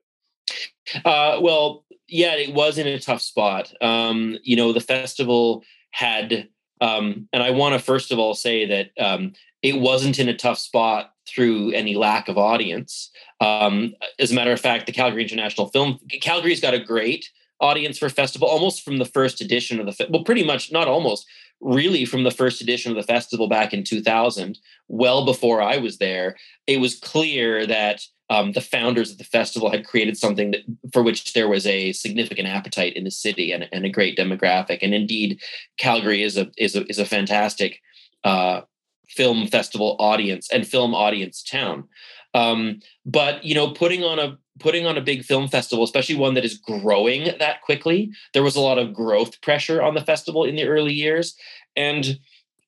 [1.06, 3.74] uh, well, yeah, it was in a tough spot.
[3.82, 6.50] Um, you know, the festival had,
[6.82, 10.36] um, and I want to first of all say that um, it wasn't in a
[10.36, 13.12] tough spot through any lack of audience.
[13.40, 17.98] Um, as a matter of fact, the Calgary International Film Calgary's got a great audience
[17.98, 21.26] for festival, almost from the first edition of the well, pretty much not almost,
[21.62, 26.00] really from the first edition of the festival back in 2000, well before I was
[26.00, 26.36] there.
[26.68, 30.62] It was clear that um, the founders of the festival had created something that,
[30.94, 34.80] for which there was a significant appetite in the city and, and a great demographic.
[34.82, 35.42] And indeed,
[35.78, 37.82] Calgary is a is a is a fantastic
[38.24, 38.62] uh,
[39.10, 41.90] film festival audience and film audience town.
[42.34, 46.36] Um, but you know, putting on a putting on a big film festival, especially one
[46.36, 50.46] that is growing that quickly, there was a lot of growth pressure on the festival
[50.46, 51.36] in the early years,
[51.76, 52.18] and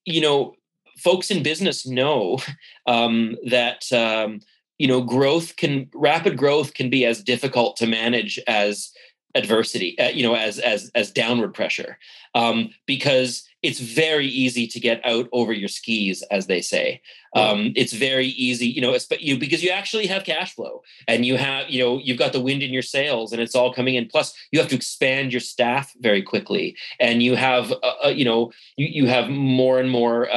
[0.04, 0.56] you know,
[0.97, 2.39] folks in business know
[2.86, 4.41] um, that um,
[4.84, 8.91] you know growth can rapid growth can be as difficult to manage as
[9.34, 11.98] adversity uh, you know as as as downward pressure.
[12.36, 17.02] Um, because it's very easy to get out over your skis, as they say.
[17.36, 21.36] Um, it's very easy, you know, you because you actually have cash flow and you
[21.36, 24.06] have, you know, you've got the wind in your sails and it's all coming in.
[24.08, 28.26] Plus, you have to expand your staff very quickly, and you have, uh, uh you
[28.26, 30.28] know, you you have more and more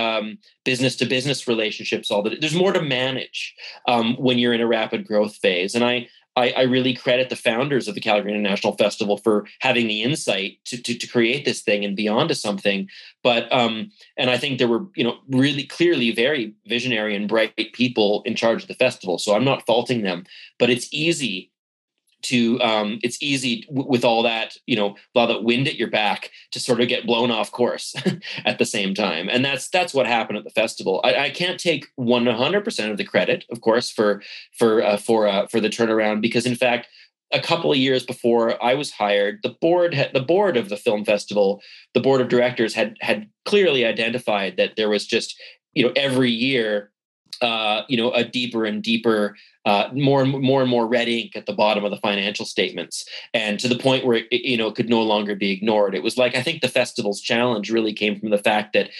[0.65, 2.11] business to business relationships.
[2.11, 3.55] All that there's more to manage
[3.87, 7.37] um, when you're in a rapid growth phase, and I I, I, really credit the
[7.37, 11.63] founders of the Calgary International Festival for having the insight to, to, to create this
[11.63, 12.89] thing and beyond to something.
[13.23, 17.55] But um, and I think there were you know really clearly very visionary and bright
[17.73, 19.19] people in charge of the festival.
[19.19, 20.25] So I'm not faulting them,
[20.59, 21.51] but it's easy
[22.29, 25.91] to um, it's easy w- with all that you know all that wind at your
[25.91, 27.95] back to sort of get blown off course
[28.45, 29.29] at the same time.
[29.29, 31.01] And that's that's what happened at the festival.
[31.05, 34.23] I, I can't take 100% of the credit of course for
[34.59, 36.89] for uh, for uh, for the turnaround because in fact
[37.33, 40.77] a couple of years before I was hired, the board had, the board of the
[40.77, 41.61] film festival,
[41.93, 45.37] the board of directors had had clearly identified that there was just
[45.75, 46.93] you know every year
[47.43, 51.35] uh, you know, a deeper and deeper, uh, more and more and more red ink
[51.35, 54.69] at the bottom of the financial statements, and to the point where it, you know,
[54.69, 55.95] it could no longer be ignored.
[55.95, 58.91] It was like I think the festival's challenge really came from the fact that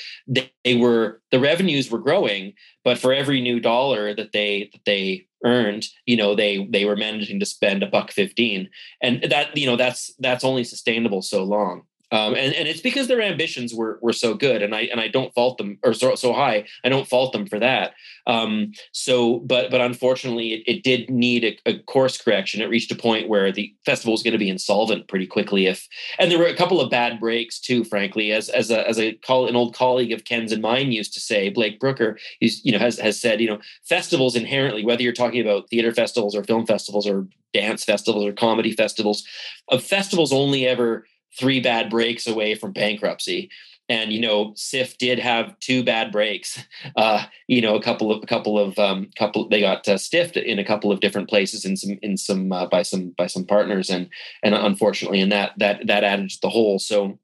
[0.65, 5.27] they, were the revenues were growing, but for every new dollar that they that they
[5.45, 8.69] earned, you know, they they were managing to spend a buck fifteen,
[9.01, 11.83] and that you know that's that's only sustainable so long.
[12.13, 15.09] Um, and, and it's because their ambitions were were so good, and I and I
[15.09, 16.65] don't fault them or so so high.
[16.85, 17.95] I don't fault them for that.
[18.29, 22.61] Um, so, but but unfortunately, it, it did need a, a, course correction.
[22.61, 25.67] It reached a point where the festival was going to be insolvent pretty quickly.
[25.67, 25.89] If
[26.21, 27.83] and there were a couple of bad breaks too.
[27.83, 31.13] Frankly, as as a as a call an old colleague of Ken's and mine used
[31.15, 35.03] to say, Blake Brooker, he's you know has has said you know festivals inherently, whether
[35.03, 39.25] you're talking about theater festivals or film festivals or dance festivals or comedy festivals,
[39.71, 41.05] of festivals only ever
[41.39, 43.51] three bad breaks away from bankruptcy.
[43.89, 46.63] And you know CIFF did have two bad breaks.
[46.97, 50.37] Uh you know a couple of a couple of um couple they got uh, stiffed
[50.37, 53.45] in a couple of different places in some in some uh, by some by some
[53.45, 53.91] partners.
[53.91, 54.09] And
[54.43, 56.79] and unfortunately and that that that added to the whole.
[56.79, 57.19] So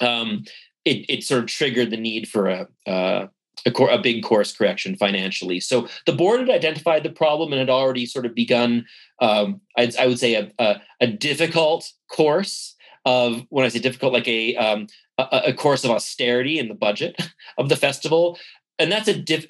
[0.00, 0.44] um
[0.84, 3.28] it it sort of triggered the need for a uh
[3.64, 5.60] a, cor- a big course correction financially.
[5.60, 8.86] So the board had identified the problem and had already sort of begun,
[9.20, 12.75] um, I'd, I would say, a, a, a difficult course
[13.06, 16.74] of when I say difficult, like a um, a, a, course of austerity in the
[16.74, 17.16] budget
[17.58, 18.38] of the festival,
[18.78, 19.46] and that's a diff.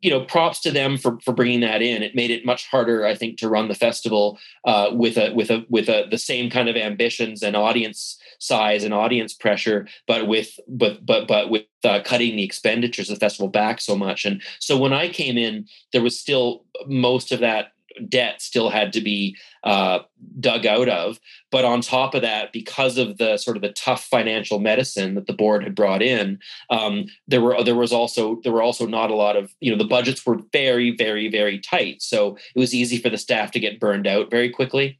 [0.00, 2.02] You know, props to them for for bringing that in.
[2.02, 5.50] It made it much harder, I think, to run the festival uh, with a with
[5.50, 10.26] a with a the same kind of ambitions and audience size and audience pressure, but
[10.26, 14.24] with but but but with uh, cutting the expenditures of the festival back so much.
[14.24, 17.72] And so when I came in, there was still most of that
[18.08, 20.00] debt still had to be uh,
[20.40, 21.18] dug out of.
[21.50, 25.26] But on top of that, because of the sort of the tough financial medicine that
[25.26, 26.38] the board had brought in,
[26.70, 29.78] um, there were there was also there were also not a lot of you know
[29.78, 33.60] the budgets were very very very tight, so it was easy for the staff to
[33.60, 34.98] get burned out very quickly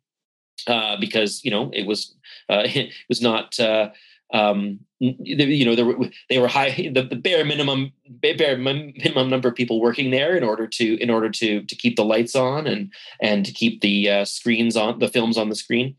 [0.66, 2.14] uh, because you know it was
[2.48, 3.58] uh, it was not.
[3.58, 3.90] Uh,
[4.32, 6.90] um, you know, were, they were high.
[6.92, 11.10] The, the bare minimum, bare minimum number of people working there in order to in
[11.10, 14.98] order to to keep the lights on and and to keep the uh, screens on
[14.98, 15.96] the films on the screen.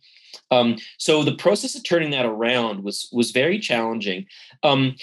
[0.52, 4.26] Um, so the process of turning that around was was very challenging.
[4.64, 4.96] Um,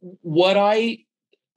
[0.00, 0.98] what I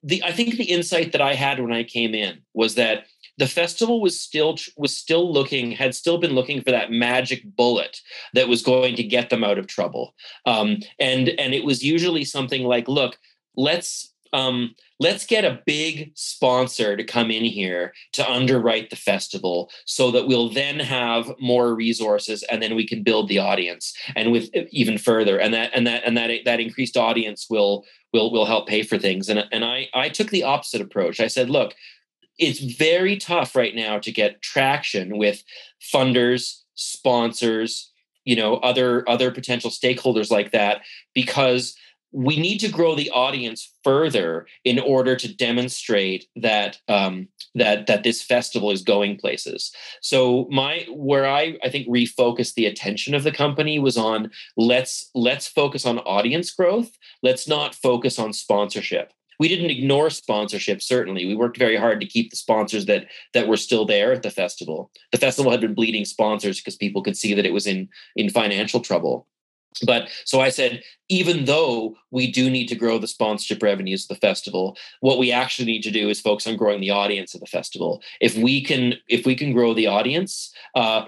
[0.04, 3.06] the I think the insight that I had when I came in was that
[3.38, 8.00] the festival was still was still looking had still been looking for that magic bullet
[8.34, 10.16] that was going to get them out of trouble.
[10.46, 13.18] Um, and and it was usually something like look
[13.56, 19.72] let's um, let's get a big sponsor to come in here to underwrite the festival
[19.86, 24.32] so that we'll then have more resources and then we can build the audience and
[24.32, 25.40] with even further.
[25.40, 28.98] And that and that and that that increased audience will will will help pay for
[28.98, 29.30] things.
[29.30, 31.20] And and I I took the opposite approach.
[31.20, 31.74] I said look
[32.38, 35.44] it's very tough right now to get traction with
[35.82, 37.92] funders, sponsors,
[38.24, 40.82] you know, other other potential stakeholders like that
[41.14, 41.76] because
[42.12, 48.04] we need to grow the audience further in order to demonstrate that um, that that
[48.04, 49.72] this festival is going places.
[50.02, 55.10] So my where I I think refocused the attention of the company was on let's
[55.14, 56.98] let's focus on audience growth.
[57.22, 61.26] Let's not focus on sponsorship we didn't ignore sponsorship certainly.
[61.26, 64.32] We worked very hard to keep the sponsors that that were still there at the
[64.32, 64.92] festival.
[65.12, 68.30] The festival had been bleeding sponsors because people could see that it was in in
[68.30, 69.28] financial trouble.
[69.86, 74.08] But so i said even though we do need to grow the sponsorship revenues of
[74.16, 77.42] the festival what we actually need to do is focus on growing the audience of
[77.42, 78.02] the festival.
[78.22, 81.06] If we can if we can grow the audience uh,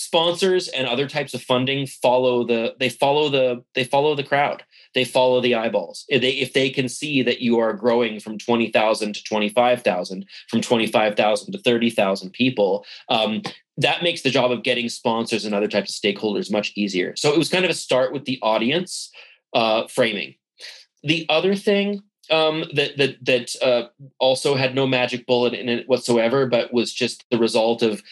[0.00, 4.64] sponsors and other types of funding follow the they follow the they follow the crowd.
[4.94, 6.06] They follow the eyeballs.
[6.08, 10.60] If they if they can see that you are growing from 20,000 to 25,000 from
[10.62, 13.42] 25,000 to 30,000 people um,
[13.76, 17.14] that makes the job of getting sponsors and other types of stakeholders much easier.
[17.16, 19.10] So it was kind of a start with the audience
[19.54, 20.34] uh, framing.
[21.02, 25.88] The other thing um, that that that uh, also had no magic bullet in it
[25.88, 28.02] whatsoever, but was just the result of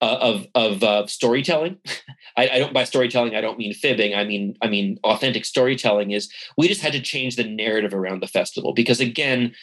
[0.00, 1.78] uh, of of uh, storytelling.
[2.36, 4.14] I, I, don't by storytelling I don't mean fibbing.
[4.14, 8.22] I mean I mean authentic storytelling is we just had to change the narrative around
[8.22, 9.54] the festival because again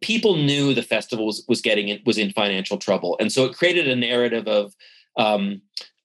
[0.00, 3.56] people knew the festival was, was getting in, was in financial trouble and so it
[3.56, 4.74] created a narrative of
[5.16, 5.60] um,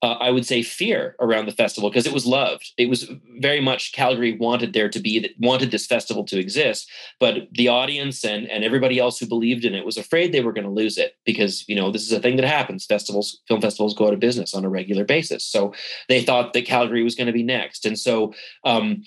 [0.06, 2.74] uh, I would say fear around the festival because it was loved.
[2.78, 6.88] It was very much Calgary wanted there to be wanted this festival to exist,
[7.20, 10.54] but the audience and and everybody else who believed in it was afraid they were
[10.54, 12.86] going to lose it because you know this is a thing that happens.
[12.86, 15.74] Festivals, film festivals, go out of business on a regular basis, so
[16.08, 18.32] they thought that Calgary was going to be next, and so
[18.64, 19.02] um,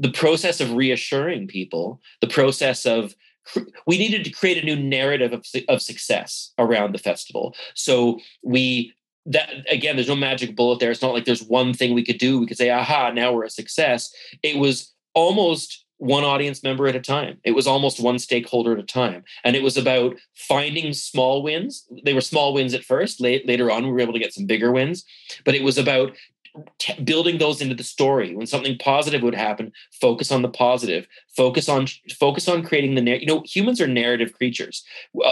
[0.00, 3.14] the process of reassuring people, the process of
[3.86, 7.54] we needed to create a new narrative of, of success around the festival.
[7.74, 8.92] So we
[9.26, 10.90] that again, there's no magic bullet there.
[10.90, 12.38] It's not like there's one thing we could do.
[12.38, 14.12] We could say, aha, now we're a success.
[14.42, 17.38] It was almost one audience member at a time.
[17.44, 19.22] It was almost one stakeholder at a time.
[19.44, 21.86] And it was about finding small wins.
[22.04, 23.20] They were small wins at first.
[23.20, 25.04] Late, later on, we were able to get some bigger wins.
[25.44, 26.16] But it was about
[26.78, 28.34] t- building those into the story.
[28.34, 31.06] When something positive would happen, focus on the positive.
[31.36, 31.86] Focus on
[32.18, 33.28] focus on creating the narrative.
[33.28, 34.84] You know, humans are narrative creatures.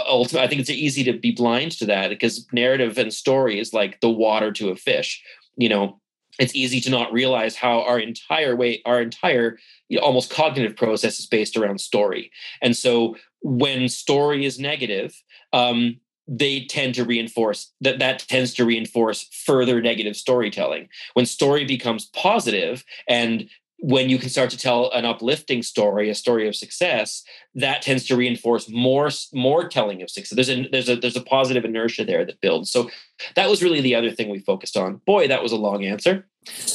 [0.07, 3.73] Ultimately, I think it's easy to be blind to that because narrative and story is
[3.73, 5.23] like the water to a fish.
[5.57, 5.99] You know,
[6.39, 9.59] it's easy to not realize how our entire way, our entire
[9.89, 12.31] you know, almost cognitive process is based around story.
[12.61, 15.21] And so when story is negative,
[15.53, 15.99] um,
[16.29, 20.87] they tend to reinforce that that tends to reinforce further negative storytelling.
[21.13, 23.49] When story becomes positive and
[23.81, 27.23] when you can start to tell an uplifting story a story of success
[27.55, 30.35] that tends to reinforce more more telling of success.
[30.35, 32.71] There's a there's a there's a positive inertia there that builds.
[32.71, 32.89] So
[33.35, 35.01] that was really the other thing we focused on.
[35.05, 36.27] Boy that was a long answer.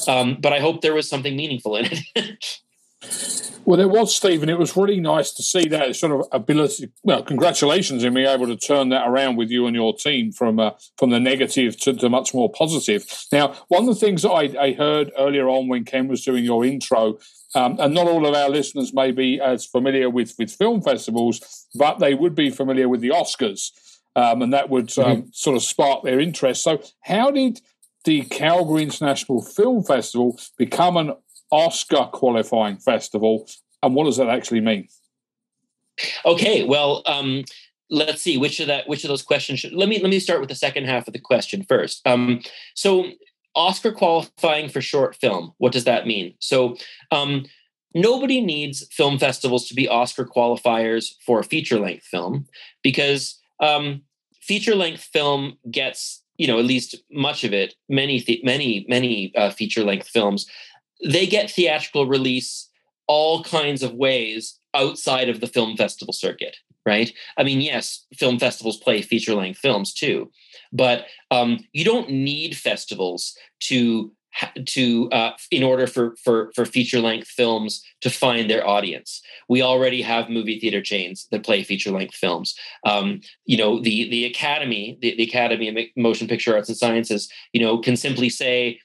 [0.06, 2.60] Um, but i hope there was something meaningful in it
[3.64, 4.50] Well, there was, Stephen.
[4.50, 6.90] It was really nice to see that sort of ability.
[7.02, 10.60] Well, congratulations in being able to turn that around with you and your team from
[10.60, 13.06] uh, from the negative to, to, much more positive.
[13.32, 16.44] Now, one of the things that I, I heard earlier on when Ken was doing
[16.44, 17.18] your intro,
[17.54, 21.66] um, and not all of our listeners may be as familiar with, with film festivals,
[21.74, 23.70] but they would be familiar with the Oscars,
[24.14, 25.28] um, and that would um, mm-hmm.
[25.32, 26.62] sort of spark their interest.
[26.62, 27.62] So, how did
[28.04, 31.14] the Calgary International Film Festival become an
[31.50, 33.48] Oscar qualifying festival,
[33.82, 34.88] and what does that actually mean?
[36.24, 37.44] Okay, well, um,
[37.90, 40.40] let's see which of that which of those questions should let me let me start
[40.40, 42.06] with the second half of the question first.
[42.06, 42.40] Um,
[42.74, 43.06] so,
[43.54, 46.34] Oscar qualifying for short film, what does that mean?
[46.40, 46.76] So.
[47.10, 47.46] Um,
[47.96, 52.44] nobody needs film festivals to be Oscar qualifiers for feature length film
[52.82, 54.02] because um,
[54.40, 59.50] feature length film gets you know at least much of it many many many uh,
[59.50, 60.46] feature length films
[61.04, 62.68] they get theatrical release
[63.06, 67.12] all kinds of ways outside of the film festival circuit right?
[67.38, 70.30] I mean yes film festivals play feature length films too
[70.72, 74.12] but um, you don't need festivals to
[74.66, 79.22] to uh, in order for for for feature length films to find their audience.
[79.48, 82.54] We already have movie theater chains that play feature length films.
[82.84, 87.30] Um, you know the the academy the, the academy of motion picture arts and sciences
[87.52, 88.80] you know can simply say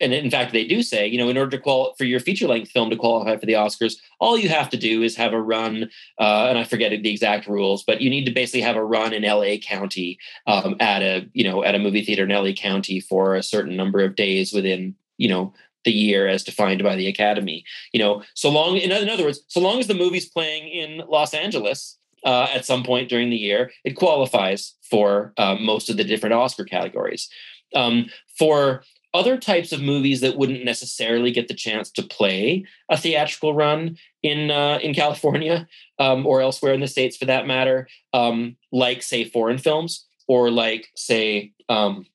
[0.00, 2.46] and in fact they do say you know in order to qualify for your feature
[2.46, 5.40] length film to qualify for the oscars all you have to do is have a
[5.40, 8.84] run uh, and i forget the exact rules but you need to basically have a
[8.84, 12.52] run in la county um, at a you know at a movie theater in la
[12.52, 15.52] county for a certain number of days within you know
[15.84, 17.64] the year as defined by the academy.
[17.92, 21.34] You know so long in, other words so long as the movie's playing in los
[21.34, 26.04] angeles uh, at some point during the year it qualifies for uh, most of the
[26.04, 27.28] different oscar categories.
[27.74, 28.06] Um,
[28.38, 28.82] for
[29.18, 33.98] other types of movies that wouldn't necessarily get the chance to play a theatrical run
[34.22, 35.66] in uh, in California
[35.98, 40.50] um, or elsewhere in the states, for that matter, um, like say foreign films or
[40.50, 42.06] like say um,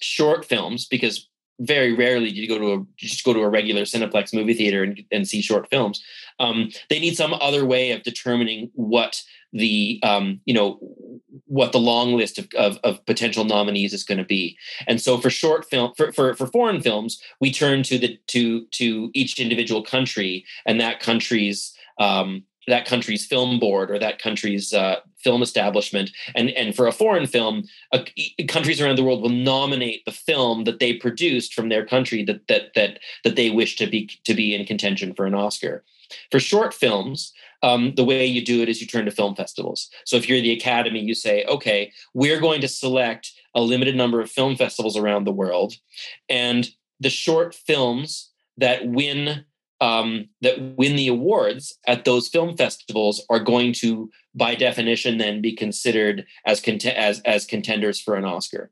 [0.00, 1.28] short films, because
[1.60, 4.84] very rarely do you go to a just go to a regular Cineplex movie theater
[4.84, 6.02] and, and see short films.
[6.38, 10.78] Um, they need some other way of determining what the um, you know
[11.46, 14.56] what the long list of, of, of potential nominees is going to be.
[14.86, 18.66] And so for short film for, for, for foreign films we turn to the to
[18.66, 24.72] to each individual country and that country's um, that country's film board or that country's
[24.72, 26.10] uh, film establishment.
[26.34, 28.04] And and for a foreign film uh,
[28.48, 32.46] countries around the world will nominate the film that they produced from their country that
[32.48, 35.84] that that that they wish to be to be in contention for an oscar.
[36.30, 37.32] For short films
[37.64, 39.88] um, the way you do it is you turn to film festivals.
[40.04, 44.20] So if you're the Academy, you say, okay, we're going to select a limited number
[44.20, 45.74] of film festivals around the world,
[46.28, 46.68] and
[47.00, 49.44] the short films that win
[49.80, 55.40] um, that win the awards at those film festivals are going to, by definition, then
[55.40, 58.70] be considered as cont- as as contenders for an Oscar.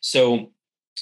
[0.00, 0.52] So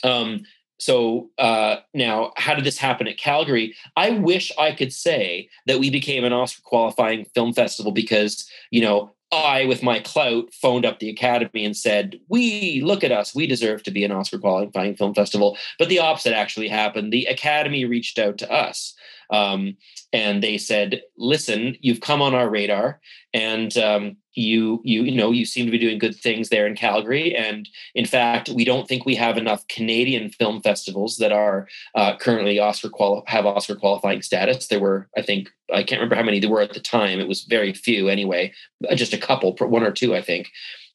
[0.04, 0.42] um,
[0.82, 3.72] so uh, now, how did this happen at Calgary?
[3.96, 8.80] I wish I could say that we became an Oscar qualifying film festival because, you
[8.80, 13.32] know, I, with my clout, phoned up the Academy and said, We look at us,
[13.32, 15.56] we deserve to be an Oscar qualifying film festival.
[15.78, 17.12] But the opposite actually happened.
[17.12, 18.92] The Academy reached out to us.
[19.30, 19.76] Um,
[20.12, 23.00] and they said, "Listen, you've come on our radar,
[23.32, 26.74] and um, you you you know you seem to be doing good things there in
[26.74, 27.34] Calgary.
[27.34, 32.16] And in fact, we don't think we have enough Canadian film festivals that are uh,
[32.16, 34.68] currently Oscar quali- have Oscar qualifying status.
[34.68, 37.20] There were, I think, I can't remember how many there were at the time.
[37.20, 38.52] It was very few anyway,
[38.94, 40.48] just a couple, one or two, I think."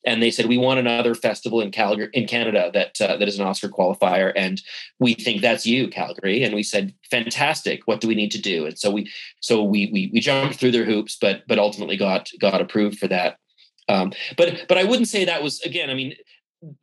[0.06, 3.40] And they said we want another festival in Calgary in Canada that uh, that is
[3.40, 4.62] an Oscar qualifier, and
[5.00, 6.44] we think that's you, Calgary.
[6.44, 7.82] And we said, fantastic.
[7.86, 8.66] What do we need to do?
[8.66, 12.30] And so we so we we, we jumped through their hoops, but but ultimately got
[12.40, 13.38] got approved for that.
[13.90, 15.90] Um, but but I wouldn't say that was again.
[15.90, 16.14] I mean,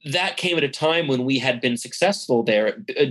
[0.05, 2.79] that came at a time when we had been successful there.
[2.99, 3.07] Uh,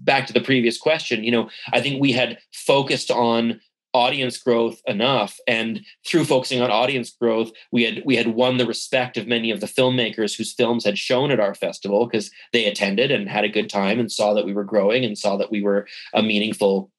[0.00, 3.60] back to the previous question, you know, I think we had focused on
[3.94, 5.38] audience growth enough.
[5.46, 9.50] And through focusing on audience growth we had we had won the respect of many
[9.50, 13.44] of the filmmakers whose films had shown at our festival because they attended and had
[13.44, 16.22] a good time and saw that we were growing and saw that we were a
[16.22, 16.90] meaningful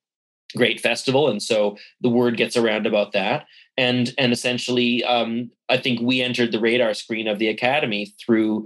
[0.56, 1.30] great festival.
[1.30, 3.48] And so the word gets around about that.
[3.78, 8.66] And and essentially um, i think we entered the radar screen of the academy through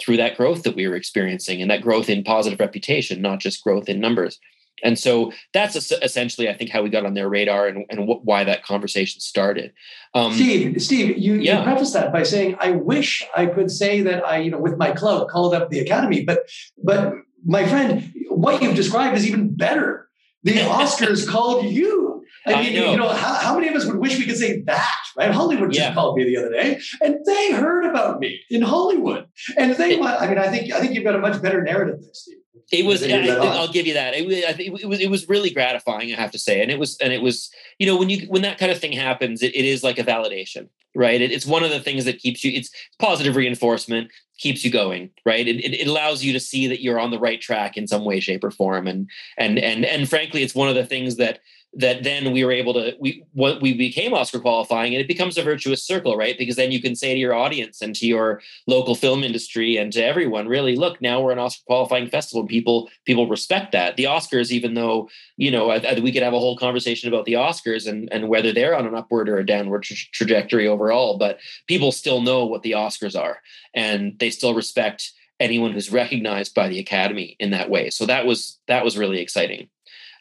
[0.00, 3.62] through that growth that we were experiencing and that growth in positive reputation not just
[3.62, 4.38] growth in numbers
[4.82, 8.24] and so that's essentially, I think, how we got on their radar and, and wh-
[8.24, 9.72] why that conversation started.
[10.14, 11.58] Um, Steve, Steve, you, yeah.
[11.58, 14.76] you prefaced that by saying, "I wish I could say that I, you know, with
[14.76, 16.40] my clout, called up the academy." But,
[16.82, 17.14] but
[17.44, 20.08] my friend, what you've described is even better.
[20.42, 22.24] The Oscars called you.
[22.46, 22.90] I mean, I know.
[22.92, 25.32] you know, how, how, many of us would wish we could say that, right?
[25.32, 25.94] Hollywood just yeah.
[25.94, 30.00] called me the other day, and they heard about me in Hollywood, and they.
[30.00, 32.38] I mean, I think I think you've got a much better narrative there, Steve.
[32.72, 33.02] It was.
[33.02, 34.14] I, will give you that.
[34.14, 35.00] It, I think it was.
[35.00, 36.12] It was really gratifying.
[36.12, 36.96] I have to say, and it was.
[36.98, 37.50] And it was.
[37.78, 40.04] You know, when you when that kind of thing happens, it, it is like a
[40.04, 41.20] validation, right?
[41.20, 42.52] It, it's one of the things that keeps you.
[42.52, 45.46] It's positive reinforcement keeps you going, right?
[45.46, 48.20] It, it, allows you to see that you're on the right track in some way,
[48.20, 48.86] shape, or form.
[48.86, 51.40] And and and and frankly, it's one of the things that
[51.74, 55.36] that then we were able to we what we became Oscar qualifying and it becomes
[55.36, 56.38] a virtuous circle, right?
[56.38, 59.92] Because then you can say to your audience and to your local film industry and
[59.92, 63.96] to everyone, really, look, now we're an Oscar qualifying festival and people people respect that.
[63.96, 67.26] The Oscars, even though you know I, I, we could have a whole conversation about
[67.26, 71.18] the Oscars and and whether they're on an upward or a downward tra- trajectory overall,
[71.18, 73.38] but people still know what the Oscars are
[73.74, 77.90] and they still respect anyone who's recognized by the Academy in that way.
[77.90, 79.68] So that was that was really exciting.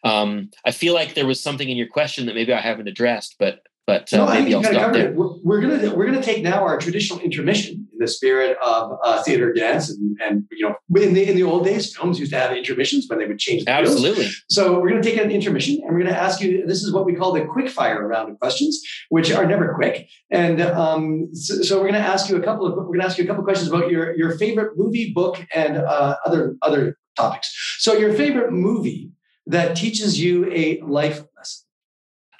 [0.05, 3.35] Um, I feel like there was something in your question that maybe I haven't addressed,
[3.39, 5.11] but but uh, no, maybe I'll stop there.
[5.11, 9.21] We're, we're, gonna we're gonna take now our traditional intermission in the spirit of uh,
[9.21, 12.39] theater dance, and and you know in the in the old days, films used to
[12.39, 14.27] have intermissions when they would change the absolutely.
[14.49, 16.65] So we're gonna take an intermission, and we're gonna ask you.
[16.65, 20.09] This is what we call the quick fire round of questions, which are never quick.
[20.31, 23.23] And um, so, so, we're gonna ask you a couple of we're gonna ask you
[23.23, 27.77] a couple of questions about your your favorite movie, book, and uh, other other topics.
[27.79, 29.11] So your favorite movie
[29.47, 31.65] that teaches you a life lesson?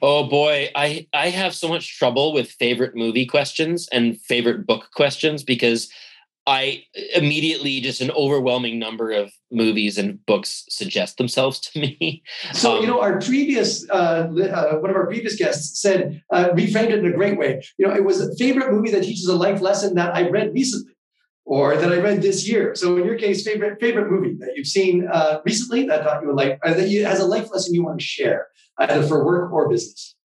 [0.02, 4.90] Oh boy, I I have so much trouble with favorite movie questions and favorite book
[4.94, 5.90] questions because
[6.48, 6.84] I
[7.16, 12.24] immediately just an overwhelming number of movies and books suggest themselves to me.
[12.54, 16.50] So um, you know, our previous uh, uh, one of our previous guests said uh,
[16.50, 17.64] reframed it in a great way.
[17.78, 20.54] You know, it was a favorite movie that teaches a life lesson that I read
[20.54, 20.95] recently
[21.46, 22.76] or that I read this year.
[22.76, 26.32] So in your case, favorite favorite movie that you've seen uh, recently that taught you
[26.32, 28.48] a life uh, that you, has a life lesson you want to share,
[28.80, 30.16] either for work or business.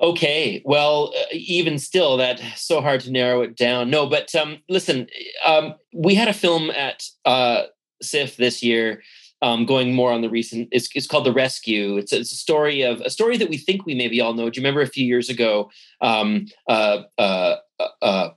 [0.00, 3.90] Okay, well, uh, even still, that's so hard to narrow it down.
[3.90, 5.08] No, but um, listen,
[5.44, 7.64] um, we had a film at uh,
[8.02, 9.02] CIFF this year.
[9.40, 11.96] Um, going more on the recent, it's, it's called The Rescue.
[11.96, 14.50] It's, it's, a story of a story that we think we maybe all know.
[14.50, 15.70] Do you remember a few years ago?
[16.00, 17.54] Um, uh, uh,
[18.02, 18.30] uh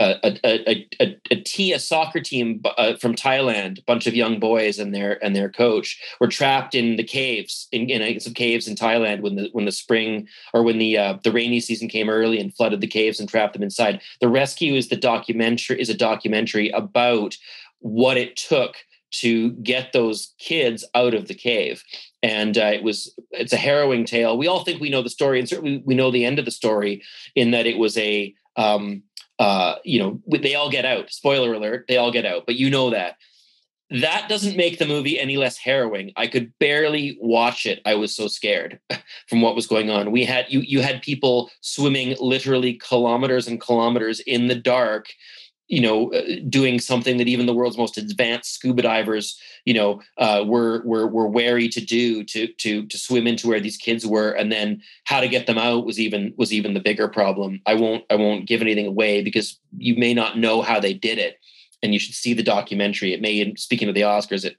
[0.00, 4.40] a a, a, a, team, a soccer team uh, from Thailand, a bunch of young
[4.40, 8.66] boys and their and their coach were trapped in the caves in, in some caves
[8.66, 12.10] in Thailand when the when the spring or when the uh, the rainy season came
[12.10, 14.00] early and flooded the caves and trapped them inside.
[14.20, 17.36] The rescue is the documentary is a documentary about
[17.78, 18.76] what it took
[19.12, 21.84] to get those kids out of the cave
[22.24, 25.38] and uh, it was it's a harrowing tale we all think we know the story
[25.38, 27.00] and certainly we know the end of the story
[27.36, 29.02] in that it was a um,
[29.38, 31.10] uh, you know, they all get out.
[31.10, 33.16] Spoiler alert, they all get out, but you know that.
[33.90, 36.12] That doesn't make the movie any less harrowing.
[36.16, 37.80] I could barely watch it.
[37.84, 38.80] I was so scared
[39.28, 40.10] from what was going on.
[40.10, 45.08] We had you you had people swimming literally kilometers and kilometers in the dark
[45.68, 50.00] you know, uh, doing something that even the world's most advanced scuba divers, you know,
[50.18, 54.06] uh, were were were wary to do to to to swim into where these kids
[54.06, 57.60] were, and then how to get them out was even was even the bigger problem.
[57.66, 61.18] I won't I won't give anything away because you may not know how they did
[61.18, 61.38] it,
[61.82, 63.14] and you should see the documentary.
[63.14, 64.56] It may, speaking of the Oscars, it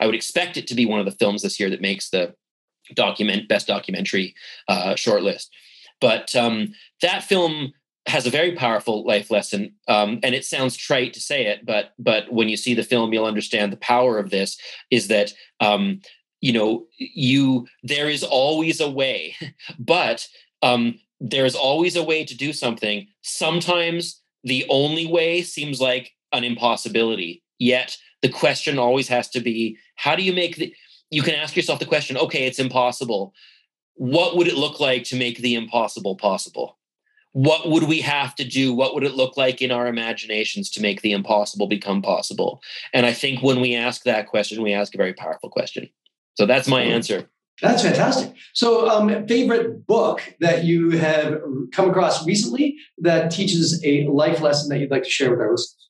[0.00, 2.34] I would expect it to be one of the films this year that makes the
[2.94, 4.34] document best documentary
[4.66, 5.48] uh, shortlist.
[6.00, 7.72] But um, that film
[8.08, 11.92] has a very powerful life lesson, um, and it sounds trite to say it, but
[11.98, 14.58] but when you see the film, you'll understand the power of this.
[14.90, 16.00] Is that um,
[16.40, 19.36] you know you there is always a way,
[19.78, 20.26] but
[20.62, 23.06] um, there's always a way to do something.
[23.22, 27.42] Sometimes the only way seems like an impossibility.
[27.58, 30.74] Yet the question always has to be how do you make the
[31.10, 33.32] you can ask yourself the question okay it's impossible
[33.94, 36.77] what would it look like to make the impossible possible
[37.32, 38.72] what would we have to do?
[38.72, 42.60] What would it look like in our imaginations to make the impossible become possible?
[42.92, 45.88] And i think when we ask that question we ask a very powerful question.
[46.34, 47.28] So that's my answer.
[47.60, 48.34] That's fantastic.
[48.54, 51.40] So um, favorite book that you have
[51.72, 55.50] come across recently that teaches a life lesson that you'd like to share with our
[55.50, 55.87] listeners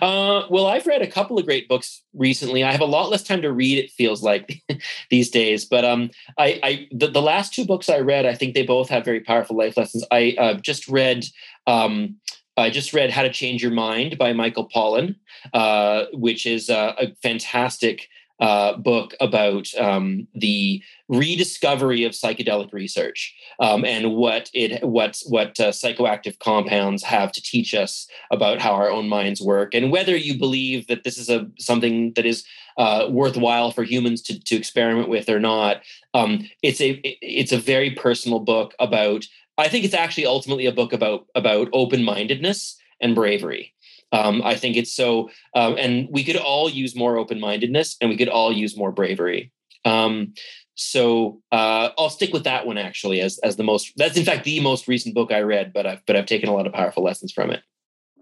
[0.00, 2.64] uh, well, I've read a couple of great books recently.
[2.64, 3.78] I have a lot less time to read.
[3.78, 4.62] It feels like
[5.10, 8.54] these days, but um, I, I the, the, last two books I read, I think
[8.54, 10.04] they both have very powerful life lessons.
[10.10, 11.24] I uh, just read.
[11.66, 12.16] Um,
[12.56, 15.16] I just read How to Change Your Mind by Michael Pollan,
[15.54, 18.08] uh, which is uh, a fantastic
[18.40, 25.60] uh, book about um, the rediscovery of psychedelic research um, and what it what what
[25.60, 30.16] uh, psychoactive compounds have to teach us about how our own minds work and whether
[30.16, 32.44] you believe that this is a something that is
[32.78, 35.82] uh, worthwhile for humans to, to experiment with or not.
[36.14, 39.26] Um, it's a it's a very personal book about.
[39.58, 43.71] I think it's actually ultimately a book about about open mindedness and bravery.
[44.12, 48.10] Um, I think it's so, um, and we could all use more open mindedness and
[48.10, 49.52] we could all use more bravery.
[49.84, 50.34] Um,
[50.74, 53.92] so uh, I'll stick with that one actually as as the most.
[53.96, 56.54] That's in fact the most recent book I read, but I've but I've taken a
[56.54, 57.62] lot of powerful lessons from it.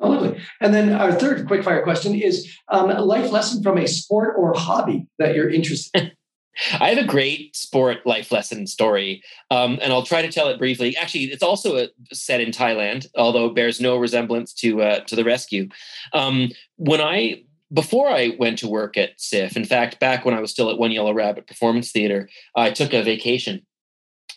[0.00, 0.40] Oh, lovely.
[0.60, 4.34] And then our third quick fire question is um, a life lesson from a sport
[4.38, 6.12] or hobby that you're interested in.
[6.78, 10.58] I have a great sport life lesson story, um, and I'll try to tell it
[10.58, 10.96] briefly.
[10.96, 15.16] Actually, it's also a, set in Thailand, although it bears no resemblance to uh, to
[15.16, 15.68] the rescue.
[16.12, 20.40] Um, when I before I went to work at CIFF, in fact, back when I
[20.40, 23.64] was still at One Yellow Rabbit Performance Theater, I took a vacation,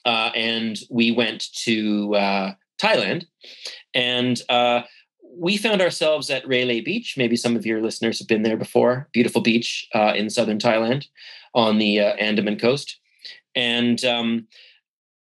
[0.06, 3.26] uh, and we went to uh, Thailand,
[3.94, 4.84] and uh,
[5.36, 7.16] we found ourselves at Railay Beach.
[7.18, 9.10] Maybe some of your listeners have been there before.
[9.14, 11.08] Beautiful beach uh, in southern Thailand
[11.54, 13.00] on the uh, Andaman coast.
[13.56, 14.48] And um,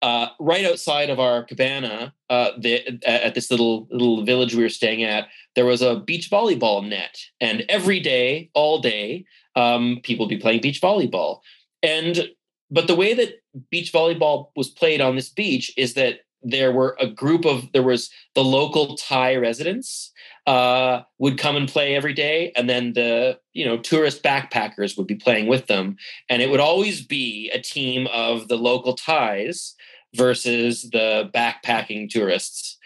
[0.01, 4.69] uh, right outside of our cabana, uh, the, at this little little village we were
[4.69, 9.25] staying at, there was a beach volleyball net, and every day, all day,
[9.55, 11.41] um, people would be playing beach volleyball.
[11.83, 12.29] And
[12.71, 16.95] but the way that beach volleyball was played on this beach is that there were
[16.99, 20.11] a group of there was the local Thai residents
[20.47, 25.07] uh, would come and play every day, and then the you know tourist backpackers would
[25.07, 25.97] be playing with them,
[26.29, 29.75] and it would always be a team of the local Thais
[30.15, 32.77] versus the backpacking tourists,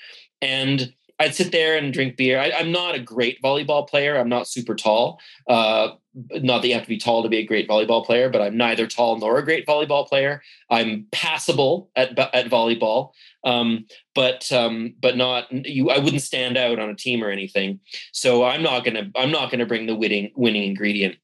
[0.42, 2.40] and I'd sit there and drink beer.
[2.40, 4.18] I, am not a great volleyball player.
[4.18, 5.20] I'm not super tall.
[5.48, 8.42] Uh, not that you have to be tall to be a great volleyball player, but
[8.42, 10.42] I'm neither tall nor a great volleyball player.
[10.70, 13.12] I'm passable at at volleyball,
[13.46, 15.90] um, but um, but not you.
[15.90, 17.80] I wouldn't stand out on a team or anything.
[18.12, 21.16] So I'm not gonna I'm not gonna bring the winning winning ingredient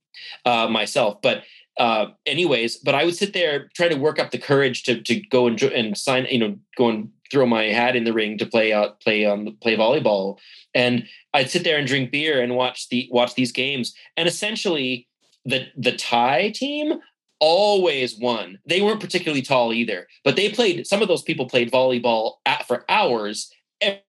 [0.45, 1.21] uh, myself.
[1.21, 1.43] But
[1.77, 5.15] uh, anyways, but I would sit there trying to work up the courage to to
[5.15, 8.45] go and and sign you know go and throw my hat in the ring to
[8.45, 10.37] play out play on um, play volleyball
[10.75, 15.07] and i'd sit there and drink beer and watch the watch these games and essentially
[15.45, 16.99] the the thai team
[17.41, 18.59] always won.
[18.65, 22.65] They weren't particularly tall either but they played some of those people played volleyball at,
[22.67, 23.51] for hours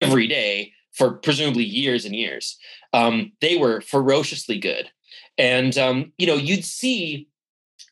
[0.01, 2.57] every day for presumably years and years.
[2.93, 4.89] Um, they were ferociously good.
[5.38, 7.28] And um, you know you'd see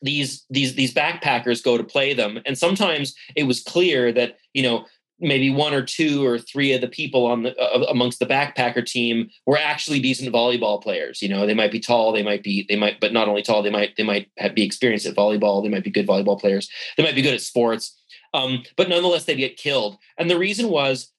[0.00, 4.62] these these these backpackers go to play them and sometimes it was clear that you
[4.62, 4.84] know
[5.20, 8.84] maybe one or two or three of the people on the uh, amongst the backpacker
[8.84, 12.66] team were actually decent volleyball players you know they might be tall they might be
[12.68, 15.62] they might but not only tall they might they might have, be experienced at volleyball
[15.62, 18.00] they might be good volleyball players they might be good at sports
[18.34, 21.12] um, but nonetheless they get killed and the reason was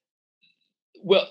[1.02, 1.28] well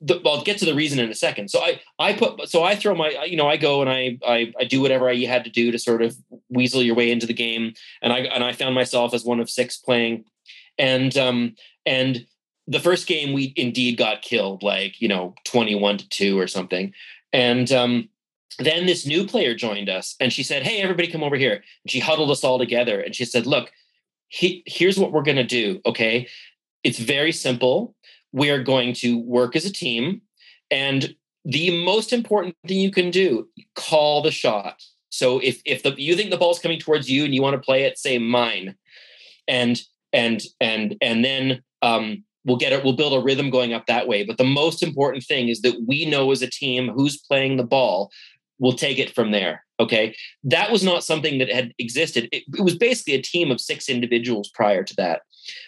[0.00, 1.50] the, I'll get to the reason in a second.
[1.50, 4.52] So I, I put, so I throw my, you know, I go and I, I,
[4.60, 6.16] I do whatever I had to do to sort of
[6.48, 7.74] weasel your way into the game.
[8.00, 10.24] And I, and I found myself as one of six playing
[10.78, 11.56] and, um,
[11.88, 12.26] and
[12.66, 16.92] the first game we indeed got killed, like, you know, 21 to two or something.
[17.32, 18.08] And, um,
[18.58, 21.54] then this new player joined us and she said, Hey, everybody come over here.
[21.54, 23.72] And she huddled us all together and she said, Look,
[24.28, 25.80] he, here's what we're going to do.
[25.86, 26.28] Okay.
[26.84, 27.94] It's very simple
[28.32, 30.22] we are going to work as a team.
[30.70, 31.14] And
[31.44, 34.82] the most important thing you can do, call the shot.
[35.10, 37.64] So if if the you think the ball's coming towards you and you want to
[37.64, 38.76] play it, say mine.
[39.46, 39.80] and
[40.12, 44.08] and and and then um, we'll get it we'll build a rhythm going up that
[44.08, 44.24] way.
[44.24, 47.64] But the most important thing is that we know as a team who's playing the
[47.64, 48.10] ball
[48.60, 50.14] we'll take it from there okay?
[50.44, 52.28] That was not something that had existed.
[52.32, 55.22] It, it was basically a team of six individuals prior to that.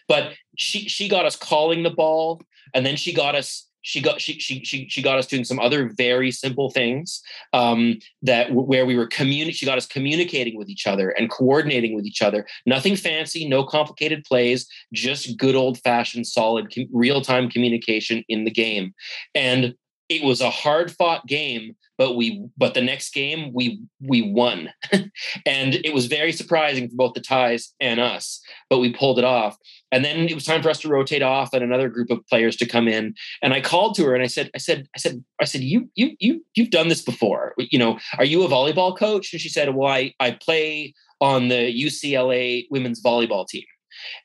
[0.08, 2.42] But she she got us calling the ball
[2.74, 5.58] and then she got us she got she she she, she got us doing some
[5.58, 7.22] other very simple things
[7.52, 9.54] um, that where we were communicating.
[9.54, 12.46] She got us communicating with each other and coordinating with each other.
[12.66, 18.44] Nothing fancy, no complicated plays, just good old fashioned, solid com- real time communication in
[18.44, 18.94] the game.
[19.34, 19.74] And
[20.10, 24.70] it was a hard fought game but we but the next game we we won.
[25.46, 29.24] And it was very surprising for both the Thais and us but we pulled it
[29.24, 29.56] off.
[29.92, 32.56] And then it was time for us to rotate off and another group of players
[32.56, 33.14] to come in.
[33.42, 35.88] And i called to her and i said i said i said i said you
[35.94, 37.54] you you you've done this before.
[37.58, 39.32] You know are you a volleyball coach?
[39.32, 43.64] And she said well i i play on the ucla women's volleyball team.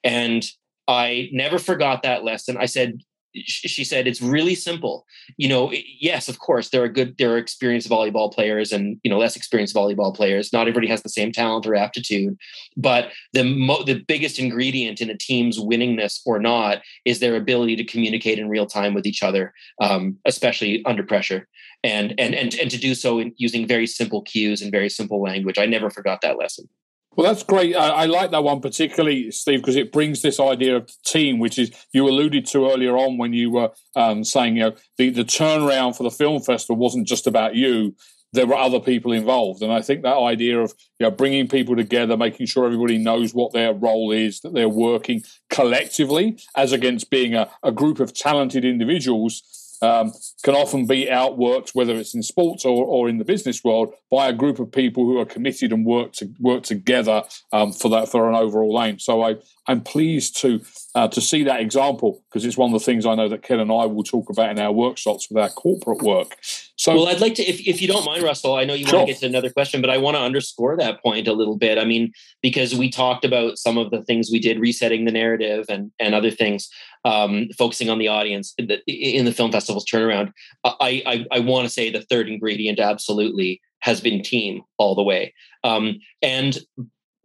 [0.04, 0.46] And
[0.88, 2.58] I never forgot that lesson.
[2.58, 3.02] I said,
[3.46, 5.06] she said it's really simple.
[5.38, 9.12] You know yes of course there are good there are experienced volleyball players and you
[9.12, 10.52] know less experienced volleyball players.
[10.54, 12.38] Not everybody has the same talent or aptitude
[12.78, 17.76] but the mo- the biggest ingredient in a team's winningness or not is their ability
[17.76, 21.48] to communicate in real time with each other um, especially under pressure
[21.84, 25.22] and and and and to do so in using very simple cues and very simple
[25.22, 25.58] language.
[25.58, 26.68] I never forgot that lesson
[27.16, 27.76] well, that's great.
[27.76, 31.58] I, I, like that one particularly, Steve, because it brings this idea of team, which
[31.58, 35.24] is you alluded to earlier on when you were um, saying, you know, the, the
[35.24, 37.96] turnaround for the film festival wasn't just about you.
[38.34, 41.74] There were other people involved, and I think that idea of you know bringing people
[41.74, 47.10] together, making sure everybody knows what their role is, that they're working collectively, as against
[47.10, 50.12] being a, a group of talented individuals um,
[50.44, 54.30] can often be outworked, whether it's in sports or, or in the business world, by
[54.30, 58.10] a group of people who are committed and work to work together um, for that
[58.10, 59.00] for an overall aim.
[59.00, 59.36] So I,
[59.68, 60.62] I'm pleased to
[60.94, 63.60] uh, to see that example because it's one of the things I know that Ken
[63.60, 66.38] and I will talk about in our workshops with our corporate work.
[66.78, 69.00] So, well, I'd like to, if, if you don't mind, Russell, I know you sure.
[69.00, 71.58] want to get to another question, but I want to underscore that point a little
[71.58, 71.78] bit.
[71.78, 72.12] I mean,
[72.42, 76.14] because we talked about some of the things we did, resetting the narrative and and
[76.14, 76.70] other things,
[77.06, 80.34] um, focusing on the audience in the, in the film festival's turnaround.
[80.66, 85.04] I I, I want to say the third ingredient absolutely has been team all the
[85.04, 85.34] way.
[85.64, 86.58] Um, and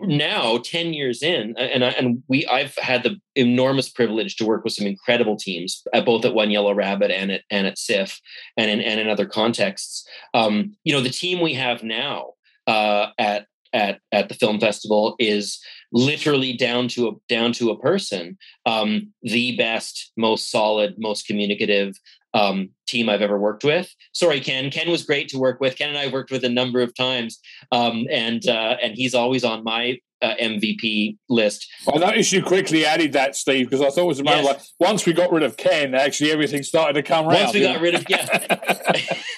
[0.03, 4.72] now 10 years in and and we I've had the enormous privilege to work with
[4.72, 8.18] some incredible teams at both at One Yellow Rabbit and at and at CIFF
[8.57, 12.33] and in and in other contexts um, you know the team we have now
[12.66, 15.61] uh, at at at the film festival is
[15.93, 21.95] literally down to a down to a person um, the best most solid most communicative
[22.35, 23.93] um, team I've ever worked with.
[24.12, 24.71] Sorry, Ken.
[24.71, 25.77] Ken was great to work with.
[25.77, 27.41] Ken and I worked with a number of times,
[27.73, 31.66] um, and uh, and he's always on my uh, MVP list.
[31.93, 34.47] I noticed you quickly added that, Steve, because I thought it was a matter yes.
[34.47, 37.45] like once we got rid of Ken, actually everything started to come around.
[37.45, 38.57] Once we got rid of yeah,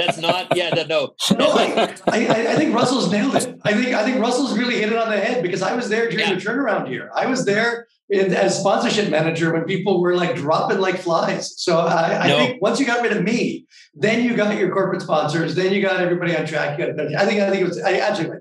[0.00, 1.52] that's not yeah no no.
[1.52, 3.58] I, I, I, think Russell's nailed it.
[3.64, 6.08] I think I think Russell's really hit it on the head because I was there
[6.10, 6.34] during yeah.
[6.34, 7.10] the turnaround year.
[7.14, 11.54] I was there in, as sponsorship manager when people were like dropping like flies.
[11.56, 12.38] So I, I no.
[12.38, 15.80] think once you got rid of me, then you got your corporate sponsors, then you
[15.82, 16.78] got everybody on track.
[16.78, 18.38] Got, I think I think it was I absolutely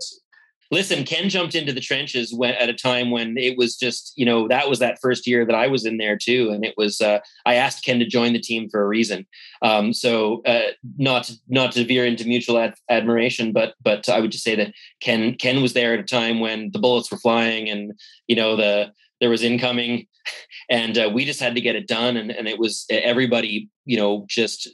[0.72, 4.26] listen, Ken jumped into the trenches when, at a time when it was just, you
[4.26, 6.52] know, that was that first year that I was in there too.
[6.52, 9.26] And it was, uh, I asked Ken to join the team for a reason.
[9.62, 14.32] Um, so uh, not, not to veer into mutual ad- admiration, but, but I would
[14.32, 17.70] just say that Ken, Ken was there at a time when the bullets were flying
[17.70, 17.94] and,
[18.28, 20.08] you know, the, there was incoming
[20.70, 22.16] and uh, we just had to get it done.
[22.16, 24.70] And, and it was everybody, you know, just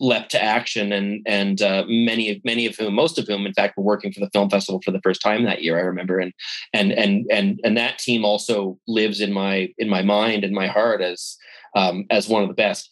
[0.00, 3.52] leapt to action and and uh, many of many of whom most of whom in
[3.52, 6.18] fact were working for the film festival for the first time that year i remember.
[6.18, 6.32] And
[6.72, 10.66] and and and and that team also lives in my in my mind and my
[10.66, 11.36] heart as
[11.76, 12.88] um, as one of the best.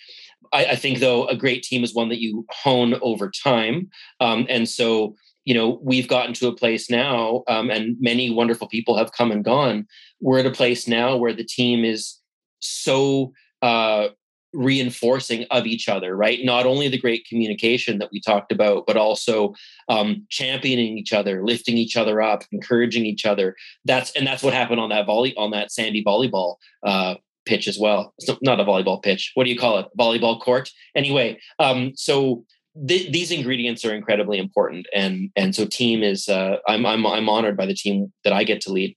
[0.52, 3.88] I, I, think though a great team is one that you hone over time.
[4.20, 8.68] Um, and so you know we've gotten to a place now um, and many wonderful
[8.68, 9.86] people have come and gone.
[10.20, 12.20] We're at a place now where the team is
[12.60, 14.08] so uh,
[14.52, 16.40] reinforcing of each other right?
[16.44, 19.54] Not only the great communication that we talked about but also
[19.88, 23.56] um, championing each other lifting each other up encouraging each other.
[23.84, 27.78] That's and that's what happened on that volley on that sandy volleyball uh, pitch as
[27.78, 28.14] well.
[28.40, 29.32] Not a volleyball pitch.
[29.34, 29.86] What do you call it?
[29.98, 30.70] Volleyball court?
[30.94, 32.44] Anyway um, so
[32.86, 34.86] th- these ingredients are incredibly important.
[34.94, 38.44] And and so team is uh, I'm, I'm i'm honored by the team that i
[38.44, 38.96] get to lead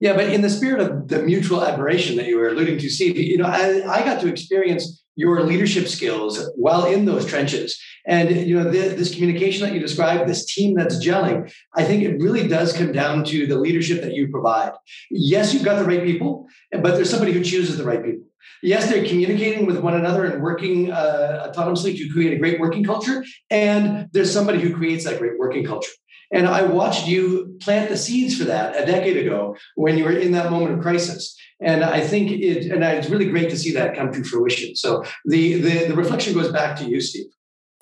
[0.00, 3.16] yeah, but in the spirit of the mutual admiration that you were alluding to, Steve,
[3.16, 7.80] you know, I, I got to experience your leadership skills while in those trenches.
[8.06, 12.02] And you know, this, this communication that you described, this team that's gelling, I think
[12.02, 14.72] it really does come down to the leadership that you provide.
[15.10, 18.24] Yes, you've got the right people, but there's somebody who chooses the right people.
[18.62, 22.84] Yes, they're communicating with one another and working uh, autonomously to create a great working
[22.84, 23.24] culture.
[23.50, 25.92] And there's somebody who creates that great working culture.
[26.34, 30.18] And I watched you plant the seeds for that a decade ago when you were
[30.18, 31.34] in that moment of crisis.
[31.60, 34.74] And I think it, and it's really great to see that come to fruition.
[34.76, 37.26] So the the, the reflection goes back to you, Steve.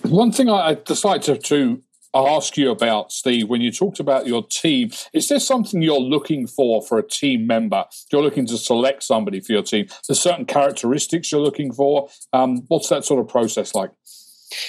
[0.02, 1.82] One thing I'd decided to, to
[2.14, 6.46] ask you about, Steve, when you talked about your team, is there something you're looking
[6.46, 7.84] for for a team member?
[8.10, 9.86] You're looking to select somebody for your team.
[10.06, 12.08] There's certain characteristics you're looking for.
[12.32, 13.92] Um, what's that sort of process like?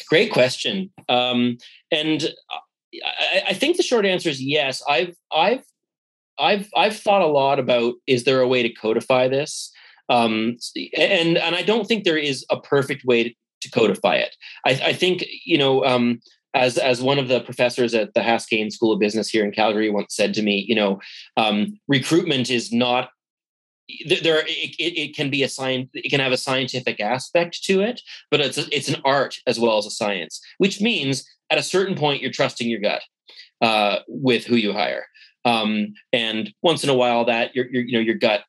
[0.07, 0.91] Great question.
[1.09, 1.57] Um,
[1.91, 2.33] and
[3.05, 4.81] I, I think the short answer is yes.
[4.87, 5.63] I've I've
[6.39, 9.71] I've I've thought a lot about is there a way to codify this?
[10.09, 10.57] Um,
[10.97, 14.35] and and I don't think there is a perfect way to, to codify it.
[14.65, 16.19] I, I, think you know um,
[16.53, 19.89] as as one of the professors at the Haskayne School of Business here in Calgary
[19.89, 20.99] once said to me, you know,
[21.37, 23.09] um, recruitment is not
[24.07, 28.01] there it, it, can be a science it can have a scientific aspect to it
[28.31, 31.63] but it's a, it's an art as well as a science which means at a
[31.63, 33.01] certain point you're trusting your gut
[33.61, 35.05] uh, with who you hire.
[35.45, 38.41] Um, and once in a while that your, your you know your gut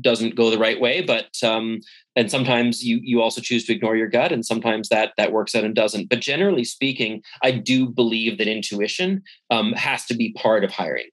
[0.00, 1.80] doesn't go the right way but um,
[2.16, 5.54] and sometimes you you also choose to ignore your gut and sometimes that that works
[5.54, 6.08] out and doesn't.
[6.08, 11.08] But generally speaking i do believe that intuition um, has to be part of hiring.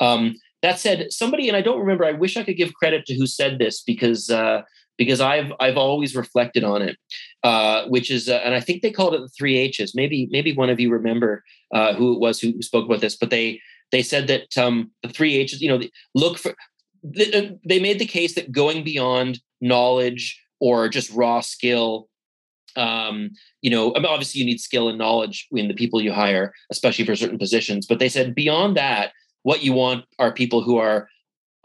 [0.00, 3.14] Um, that said somebody and i don't remember i wish i could give credit to
[3.14, 4.62] who said this because uh,
[4.98, 6.96] because I've I've always reflected on it,
[7.44, 9.94] uh, which is uh, and I think they called it the three H's.
[9.94, 11.42] Maybe maybe one of you remember
[11.74, 15.08] uh, who it was who spoke about this, but they they said that um, the
[15.08, 15.60] three H's.
[15.60, 15.80] You know,
[16.14, 22.08] look for uh, they made the case that going beyond knowledge or just raw skill
[22.76, 23.30] um,
[23.60, 27.16] you know, obviously you need skill and knowledge in the people you hire, especially for
[27.16, 27.86] certain positions.
[27.86, 29.12] But they said beyond that,
[29.42, 31.08] what you want are people who are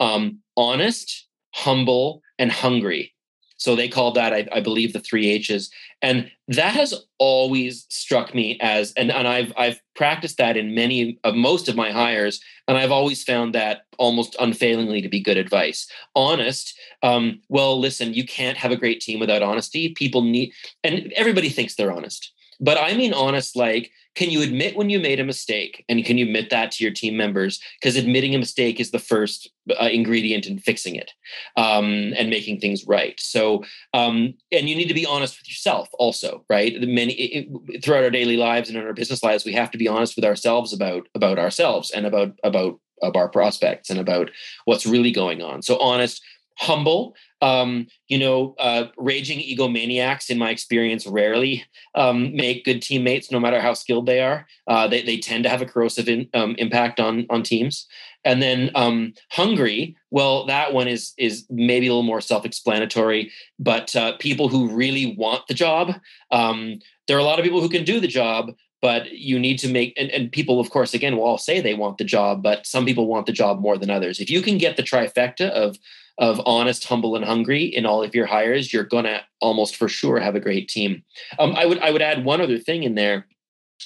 [0.00, 3.14] um, honest, humble, and hungry.
[3.58, 8.34] So they called that, I, I, believe, the three H's, and that has always struck
[8.34, 12.40] me as, and, and I've I've practiced that in many of most of my hires,
[12.68, 15.90] and I've always found that almost unfailingly to be good advice.
[16.14, 19.92] Honest, um, well, listen, you can't have a great team without honesty.
[19.94, 20.52] People need,
[20.84, 24.98] and everybody thinks they're honest, but I mean honest, like can you admit when you
[24.98, 25.84] made a mistake?
[25.88, 27.60] And can you admit that to your team members?
[27.80, 29.48] Because admitting a mistake is the first
[29.80, 31.12] uh, ingredient in fixing it
[31.56, 33.14] um, and making things right.
[33.20, 33.62] So
[33.94, 36.80] um, and you need to be honest with yourself also right?
[36.80, 39.78] The many it, throughout our daily lives and in our business lives we have to
[39.78, 44.32] be honest with ourselves about about ourselves and about about of our prospects and about
[44.64, 45.62] what's really going on.
[45.62, 46.20] So honest
[46.56, 51.64] humble um, you know, uh, raging egomaniacs, in my experience, rarely
[51.94, 54.46] um, make good teammates, no matter how skilled they are.
[54.66, 57.86] Uh, they, they tend to have a corrosive in, um, impact on on teams.
[58.24, 63.30] And then um, hungry, well, that one is is maybe a little more self-explanatory.
[63.58, 65.94] But uh, people who really want the job,
[66.30, 69.58] um, there are a lot of people who can do the job, but you need
[69.58, 72.42] to make and, and people of course again will all say they want the job
[72.42, 75.50] but some people want the job more than others if you can get the trifecta
[75.50, 75.76] of
[76.18, 80.18] of honest, humble, and hungry in all of your hires, you're gonna almost for sure
[80.18, 81.04] have a great team.
[81.38, 83.26] Um, I would I would add one other thing in there.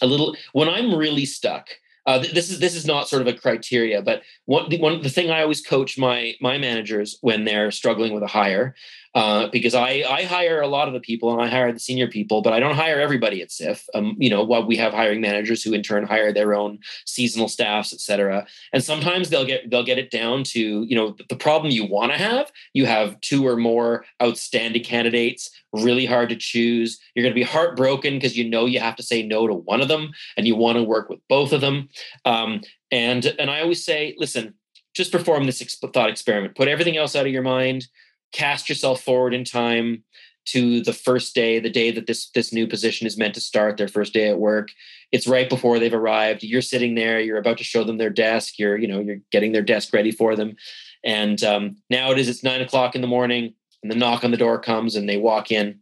[0.01, 1.69] A little when I'm really stuck.
[2.05, 5.09] Uh, this is this is not sort of a criteria, but one the, one the
[5.09, 8.75] thing I always coach my my managers when they're struggling with a hire
[9.15, 12.09] uh, because I I hire a lot of the people and I hire the senior
[12.09, 13.85] people, but I don't hire everybody at CIFF.
[13.95, 17.49] Um, you know, while we have hiring managers who in turn hire their own seasonal
[17.49, 18.47] staffs, et cetera.
[18.73, 22.13] And sometimes they'll get they'll get it down to you know the problem you want
[22.13, 22.51] to have.
[22.73, 27.01] You have two or more outstanding candidates, really hard to choose.
[27.15, 29.81] You're going to be heartbroken because you know you have to say no to one
[29.81, 31.89] of them, and you want to work with both of them.
[32.25, 32.61] Um,
[32.91, 34.55] and and I always say, listen,
[34.95, 35.63] just perform this
[35.93, 36.55] thought experiment.
[36.55, 37.87] Put everything else out of your mind
[38.33, 40.03] cast yourself forward in time
[40.45, 43.77] to the first day the day that this this new position is meant to start
[43.77, 44.71] their first day at work
[45.13, 48.59] it's right before they've arrived you're sitting there you're about to show them their desk
[48.59, 50.57] you're you know you're getting their desk ready for them
[51.05, 54.31] and um, now it is it's nine o'clock in the morning and the knock on
[54.31, 55.81] the door comes and they walk in.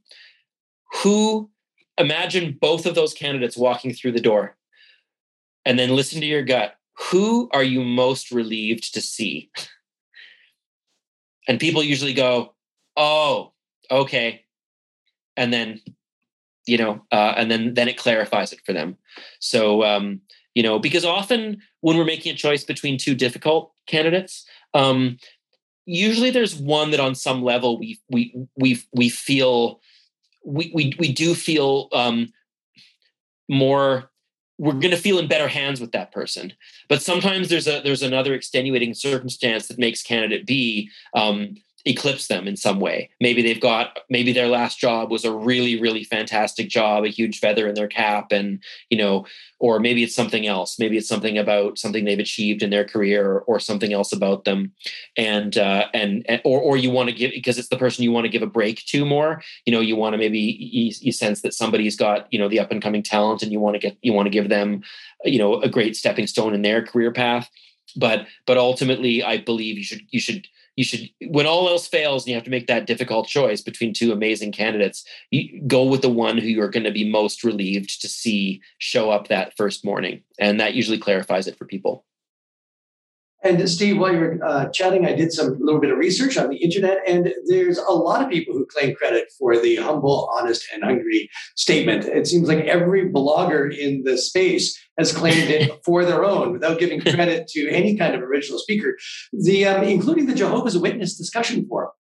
[1.02, 1.50] Who
[1.98, 4.56] imagine both of those candidates walking through the door
[5.64, 6.74] and then listen to your gut.
[7.10, 9.50] Who are you most relieved to see?
[11.48, 12.54] And people usually go
[12.96, 13.52] oh
[13.90, 14.44] okay.
[15.36, 15.80] And then
[16.66, 18.96] you know uh, and then then it clarifies it for them.
[19.40, 20.20] So um,
[20.54, 25.18] you know because often when we're making a choice between two difficult candidates um,
[25.86, 29.80] usually there's one that on some level we we we we feel
[30.44, 32.32] we we we do feel um,
[33.48, 34.10] more
[34.58, 36.52] we're going to feel in better hands with that person.
[36.88, 42.46] But sometimes there's a there's another extenuating circumstance that makes candidate b um, eclipse them
[42.46, 43.08] in some way.
[43.20, 47.38] Maybe they've got maybe their last job was a really really fantastic job, a huge
[47.38, 49.26] feather in their cap and, you know,
[49.58, 50.78] or maybe it's something else.
[50.78, 54.44] Maybe it's something about something they've achieved in their career or, or something else about
[54.44, 54.72] them.
[55.16, 58.12] And uh and, and or or you want to give because it's the person you
[58.12, 59.42] want to give a break to more.
[59.64, 62.60] You know, you want to maybe you, you sense that somebody's got, you know, the
[62.60, 64.82] up and coming talent and you want to get you want to give them,
[65.24, 67.48] you know, a great stepping stone in their career path.
[67.96, 70.46] But but ultimately I believe you should you should
[70.80, 73.92] you should when all else fails and you have to make that difficult choice between
[73.92, 78.00] two amazing candidates you go with the one who you're going to be most relieved
[78.00, 80.22] to see show up that first morning.
[80.38, 82.06] And that usually clarifies it for people
[83.42, 86.58] and Steve, while you're uh, chatting, I did some little bit of research on the
[86.58, 90.84] internet, and there's a lot of people who claim credit for the humble, honest, and
[90.84, 92.04] hungry statement.
[92.04, 96.78] It seems like every blogger in the space has claimed it for their own, without
[96.78, 98.98] giving credit to any kind of original speaker.
[99.32, 101.92] The um, including the Jehovah's Witness discussion forum,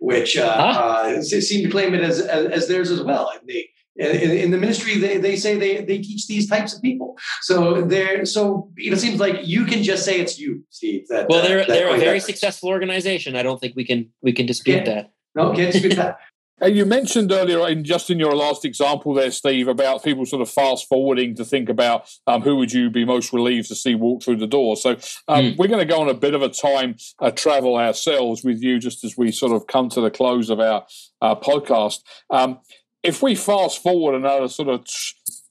[0.00, 0.80] which uh, huh?
[0.80, 3.30] uh, seem to claim it as, as, as theirs as well.
[3.32, 3.68] And they
[3.98, 7.82] in, in, the ministry they, they say they, they teach these types of people so
[7.82, 11.62] they're so it seems like you can just say it's you steve that, well they're,
[11.62, 15.10] uh, they're a very successful organization i don't think we can we can dispute that
[15.34, 16.18] no can't dispute that
[16.66, 20.50] you mentioned earlier, in just in your last example there, Steve, about people sort of
[20.50, 24.22] fast forwarding to think about um, who would you be most relieved to see walk
[24.22, 24.76] through the door.
[24.76, 24.90] So
[25.28, 25.56] um, mm.
[25.56, 28.78] we're going to go on a bit of a time uh, travel ourselves with you,
[28.78, 30.84] just as we sort of come to the close of our
[31.22, 32.00] uh, podcast.
[32.30, 32.58] Um,
[33.02, 34.86] if we fast forward another sort of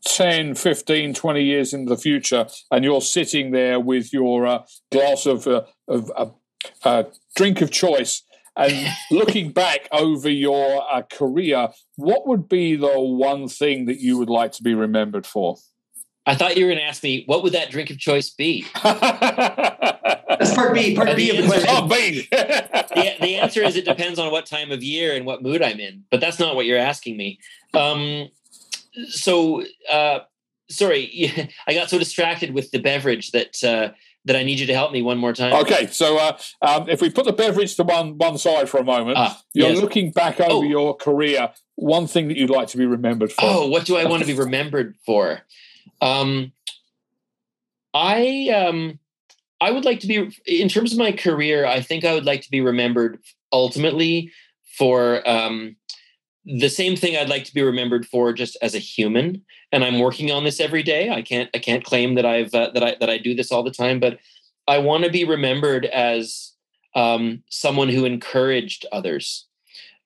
[0.06, 5.26] 10, 15, 20 years into the future, and you're sitting there with your uh, glass
[5.26, 6.28] of, uh, of uh,
[6.84, 7.04] uh
[7.36, 8.24] drink of choice
[8.58, 14.18] and looking back over your uh, career, what would be the one thing that you
[14.18, 15.58] would like to be remembered for?
[16.26, 18.66] I thought you were going to ask me, what would that drink of choice be?
[20.40, 20.96] That's part B.
[20.96, 21.68] Part B of the question.
[21.68, 22.28] Part B.
[22.32, 25.80] the, the answer is it depends on what time of year and what mood I'm
[25.80, 26.04] in.
[26.12, 27.40] But that's not what you're asking me.
[27.74, 28.30] Um,
[29.10, 30.20] so, uh,
[30.70, 33.94] sorry, I got so distracted with the beverage that uh,
[34.26, 35.54] that I need you to help me one more time.
[35.54, 38.84] Okay, so uh, um, if we put the beverage to one one side for a
[38.84, 39.82] moment, ah, you're yes.
[39.82, 40.62] looking back over oh.
[40.64, 41.52] your career.
[41.76, 43.42] One thing that you'd like to be remembered for.
[43.44, 45.42] Oh, what do I want to be remembered for?
[46.02, 46.52] Um,
[47.94, 49.00] I um,
[49.60, 52.42] I would like to be, in terms of my career, I think I would like
[52.42, 53.20] to be remembered
[53.52, 54.32] ultimately
[54.78, 55.76] for um,
[56.46, 59.44] the same thing I'd like to be remembered for just as a human.
[59.72, 61.10] And I'm working on this every day.
[61.10, 63.64] I can't I can't claim that I've uh, that I that I do this all
[63.64, 64.20] the time, but
[64.68, 66.54] I want to be remembered as
[66.96, 69.46] um, someone who encouraged others.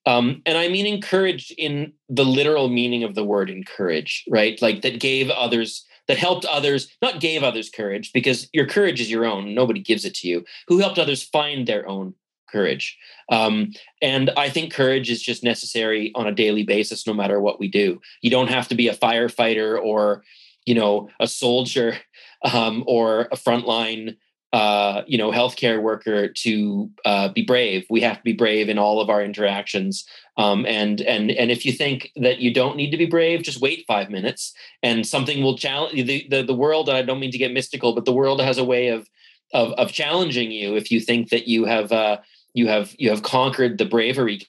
[0.07, 4.59] Um, and I mean encouraged in the literal meaning of the word encourage, right?
[4.61, 9.09] Like that gave others that helped others, not gave others courage, because your courage is
[9.09, 9.55] your own.
[9.55, 10.43] Nobody gives it to you.
[10.67, 12.15] Who helped others find their own
[12.51, 12.97] courage.
[13.31, 17.61] Um, and I think courage is just necessary on a daily basis, no matter what
[17.61, 18.01] we do.
[18.21, 20.25] You don't have to be a firefighter or,
[20.65, 21.95] you know, a soldier
[22.43, 24.17] um, or a frontline
[24.53, 27.85] uh, you know, healthcare worker to uh, be brave.
[27.89, 30.05] We have to be brave in all of our interactions.
[30.37, 33.61] Um, and and and if you think that you don't need to be brave, just
[33.61, 36.89] wait five minutes, and something will challenge the, the the world.
[36.89, 39.07] I don't mean to get mystical, but the world has a way of
[39.53, 42.17] of, of challenging you if you think that you have uh,
[42.53, 44.41] you have you have conquered the bravery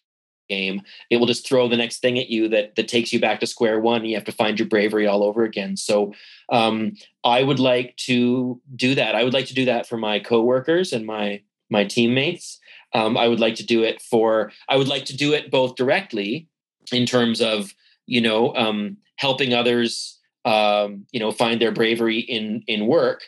[0.48, 3.40] game, it will just throw the next thing at you that that takes you back
[3.40, 4.04] to square one.
[4.04, 5.76] You have to find your bravery all over again.
[5.76, 6.12] So
[6.50, 6.92] um,
[7.24, 9.14] I would like to do that.
[9.14, 12.60] I would like to do that for my coworkers and my my teammates.
[12.94, 14.52] Um, I would like to do it for.
[14.68, 16.48] I would like to do it both directly
[16.92, 17.72] in terms of
[18.06, 23.22] you know um, helping others um, you know find their bravery in in work,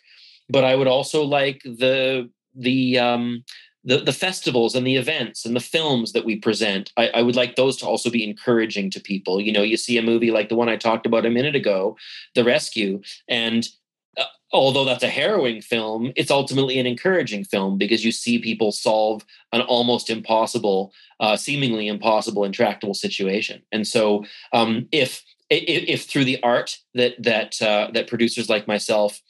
[0.48, 3.44] but I would also like the the um,
[3.84, 7.36] the, the festivals and the events and the films that we present I, I, would
[7.36, 9.40] like those to also be encouraging to people.
[9.40, 11.96] You know you see a movie like the one i talked about a minute ago
[12.34, 13.68] the rescue and
[14.16, 18.72] uh, although that's a harrowing film it's ultimately an encouraging film because you see people
[18.72, 23.62] solve an almost impossible uh, seemingly impossible intractable situation.
[23.72, 28.66] And so um, if, if, if through the art that that uh, that producers like
[28.66, 29.20] myself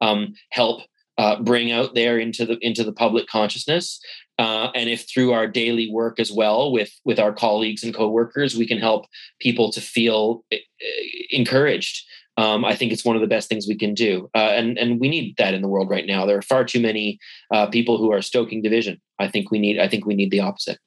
[0.00, 0.82] um, help
[1.18, 4.00] uh, bring out there into the into the public consciousness
[4.38, 8.56] uh, and if through our daily work as well with with our colleagues and coworkers
[8.56, 9.06] we can help
[9.40, 10.86] people to feel eh, eh,
[11.30, 12.04] encouraged
[12.36, 14.98] um, I think it's one of the best things we can do, uh, and and
[14.98, 16.26] we need that in the world right now.
[16.26, 17.20] There are far too many
[17.52, 19.00] uh, people who are stoking division.
[19.20, 20.78] I think we need I think we need the opposite.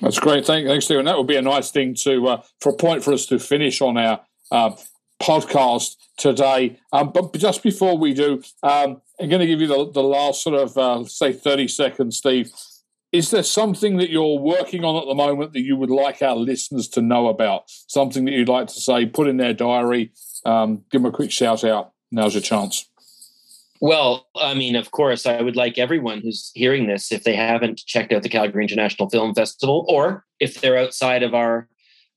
[0.00, 0.46] That's great.
[0.46, 1.06] Thank, Thanks, Stephen.
[1.06, 3.80] That would be a nice thing to uh, for a point for us to finish
[3.80, 4.20] on our
[4.52, 4.70] uh,
[5.28, 6.78] podcast today.
[6.92, 10.42] Um, but just before we do, um, I'm going to give you the, the last
[10.42, 12.50] sort of uh, say 30 seconds, Steve.
[13.12, 16.36] Is there something that you're working on at the moment that you would like our
[16.36, 17.64] listeners to know about?
[17.66, 20.12] Something that you'd like to say, put in their diary,
[20.44, 21.92] um, give them a quick shout out.
[22.10, 22.86] Now's your chance.
[23.80, 27.78] Well, I mean, of course, I would like everyone who's hearing this, if they haven't
[27.86, 31.68] checked out the Calgary International Film Festival, or if they're outside of our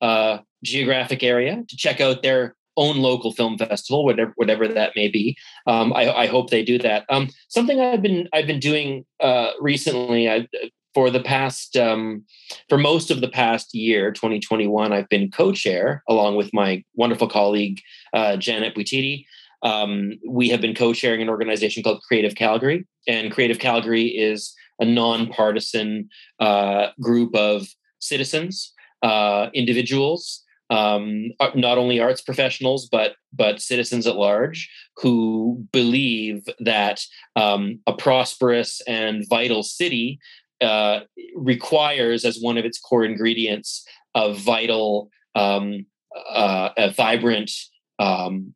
[0.01, 5.07] uh, geographic area, to check out their own local film festival, whatever whatever that may
[5.07, 5.37] be.
[5.67, 7.05] Um, I, I, hope they do that.
[7.09, 10.29] Um, something I've been I've been doing uh, recently.
[10.29, 10.47] I,
[10.93, 12.25] for the past um,
[12.67, 17.79] for most of the past year 2021 i've been co-chair along with my wonderful colleague
[18.13, 19.23] uh, janet buititi
[19.63, 24.85] um, we have been co-chairing an organization called Creative Calgary, and Creative Calgary is a
[24.85, 26.09] nonpartisan
[26.39, 27.67] uh, group of
[27.99, 35.63] citizens, uh, individuals, um, uh, not only arts professionals but but citizens at large who
[35.71, 37.01] believe that
[37.35, 40.19] um, a prosperous and vital city
[40.61, 41.01] uh,
[41.35, 45.85] requires as one of its core ingredients a vital, um,
[46.29, 47.51] uh, a vibrant
[47.99, 48.53] um,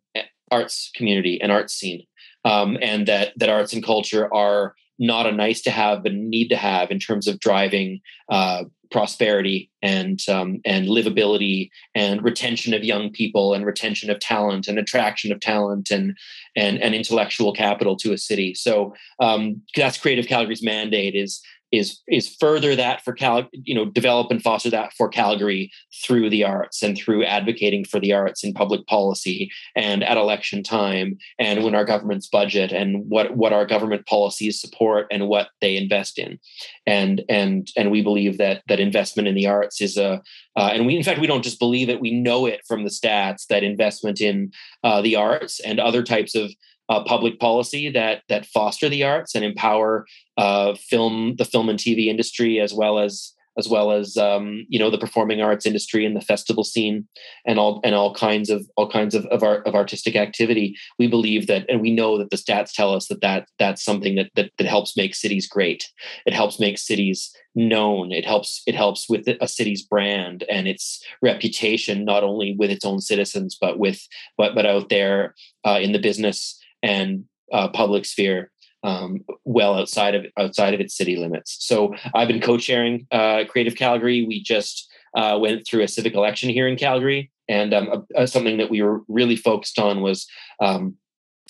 [0.51, 2.05] arts community and arts scene,
[2.43, 6.47] um, and that that arts and culture are not a nice to have but need
[6.49, 7.99] to have in terms of driving
[8.29, 14.67] uh, prosperity and um, and livability and retention of young people and retention of talent
[14.67, 16.17] and attraction of talent and
[16.55, 18.53] and, and intellectual capital to a city.
[18.53, 21.41] So um, that's Creative Calgary's mandate is
[21.77, 25.71] is is further that for Cal, you know, develop and foster that for Calgary
[26.03, 30.63] through the arts and through advocating for the arts in public policy and at election
[30.63, 35.49] time and when our government's budget and what what our government policies support and what
[35.61, 36.39] they invest in,
[36.85, 40.21] and and and we believe that that investment in the arts is a
[40.55, 42.89] uh, and we in fact we don't just believe it we know it from the
[42.89, 44.51] stats that investment in
[44.83, 46.51] uh, the arts and other types of
[46.89, 50.05] uh, public policy that that foster the arts and empower
[50.37, 54.77] uh, film, the film and TV industry, as well as as well as um, you
[54.77, 57.07] know the performing arts industry and the festival scene
[57.45, 60.75] and all and all kinds of all kinds of of, art, of artistic activity.
[60.99, 64.15] We believe that and we know that the stats tell us that, that that's something
[64.15, 65.89] that, that that helps make cities great.
[66.25, 68.11] It helps make cities known.
[68.11, 72.85] It helps it helps with a city's brand and its reputation not only with its
[72.85, 74.05] own citizens but with
[74.37, 78.51] but but out there uh, in the business and uh, public sphere
[78.83, 81.57] um, well outside of outside of its city limits.
[81.59, 84.25] So I've been co-chairing uh, Creative Calgary.
[84.25, 88.69] We just uh, went through a civic election here in Calgary, and um, something that
[88.69, 90.27] we were really focused on was
[90.61, 90.95] um,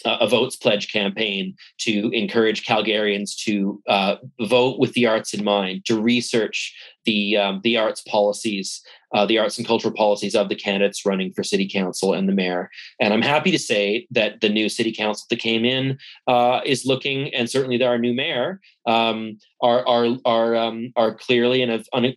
[0.06, 5.86] a votes pledge campaign to encourage Calgarians to uh, vote with the arts in mind,
[5.86, 6.76] to research
[7.06, 8.82] the um, the arts policies,
[9.14, 12.34] uh, the arts and cultural policies of the candidates running for city council and the
[12.34, 12.70] mayor.
[13.00, 15.98] And I'm happy to say that the new city council that came in
[16.28, 21.62] uh, is looking, and certainly our new mayor um, are are are um, are clearly
[21.62, 22.16] and have un-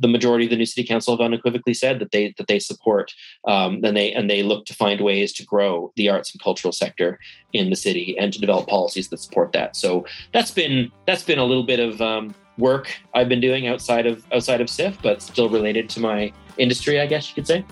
[0.00, 3.12] the majority of the new city council have unequivocally said that they that they support
[3.46, 6.72] um, and they and they look to find ways to grow the arts and cultural
[6.72, 7.18] sector
[7.52, 9.76] in the city and to develop policies that support that.
[9.76, 14.06] So that's been that's been a little bit of um, work I've been doing outside
[14.06, 17.64] of outside of CIFF, but still related to my industry, I guess you could say.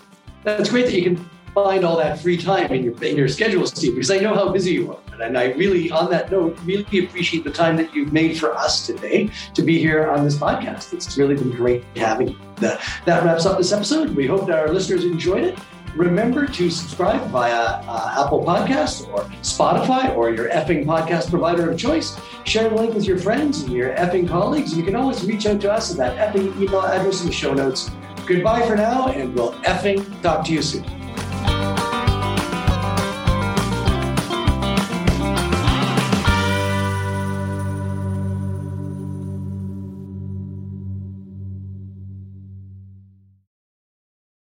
[0.45, 3.66] That's great that you can find all that free time in your in your schedule,
[3.66, 4.99] Steve, because I know how busy you are.
[5.20, 8.87] And I really, on that note, really appreciate the time that you've made for us
[8.87, 10.93] today to be here on this podcast.
[10.93, 12.39] It's really been great having you.
[12.57, 14.16] That, that wraps up this episode.
[14.16, 15.59] We hope that our listeners enjoyed it.
[15.97, 21.78] Remember to subscribe via uh, Apple Podcasts or Spotify or your effing podcast provider of
[21.78, 22.18] choice.
[22.45, 24.76] Share the link with your friends and your effing colleagues.
[24.76, 27.53] You can always reach out to us at that effing email address in the show
[27.53, 27.90] notes.
[28.26, 31.01] Goodbye for now, and we'll effing talk to you soon.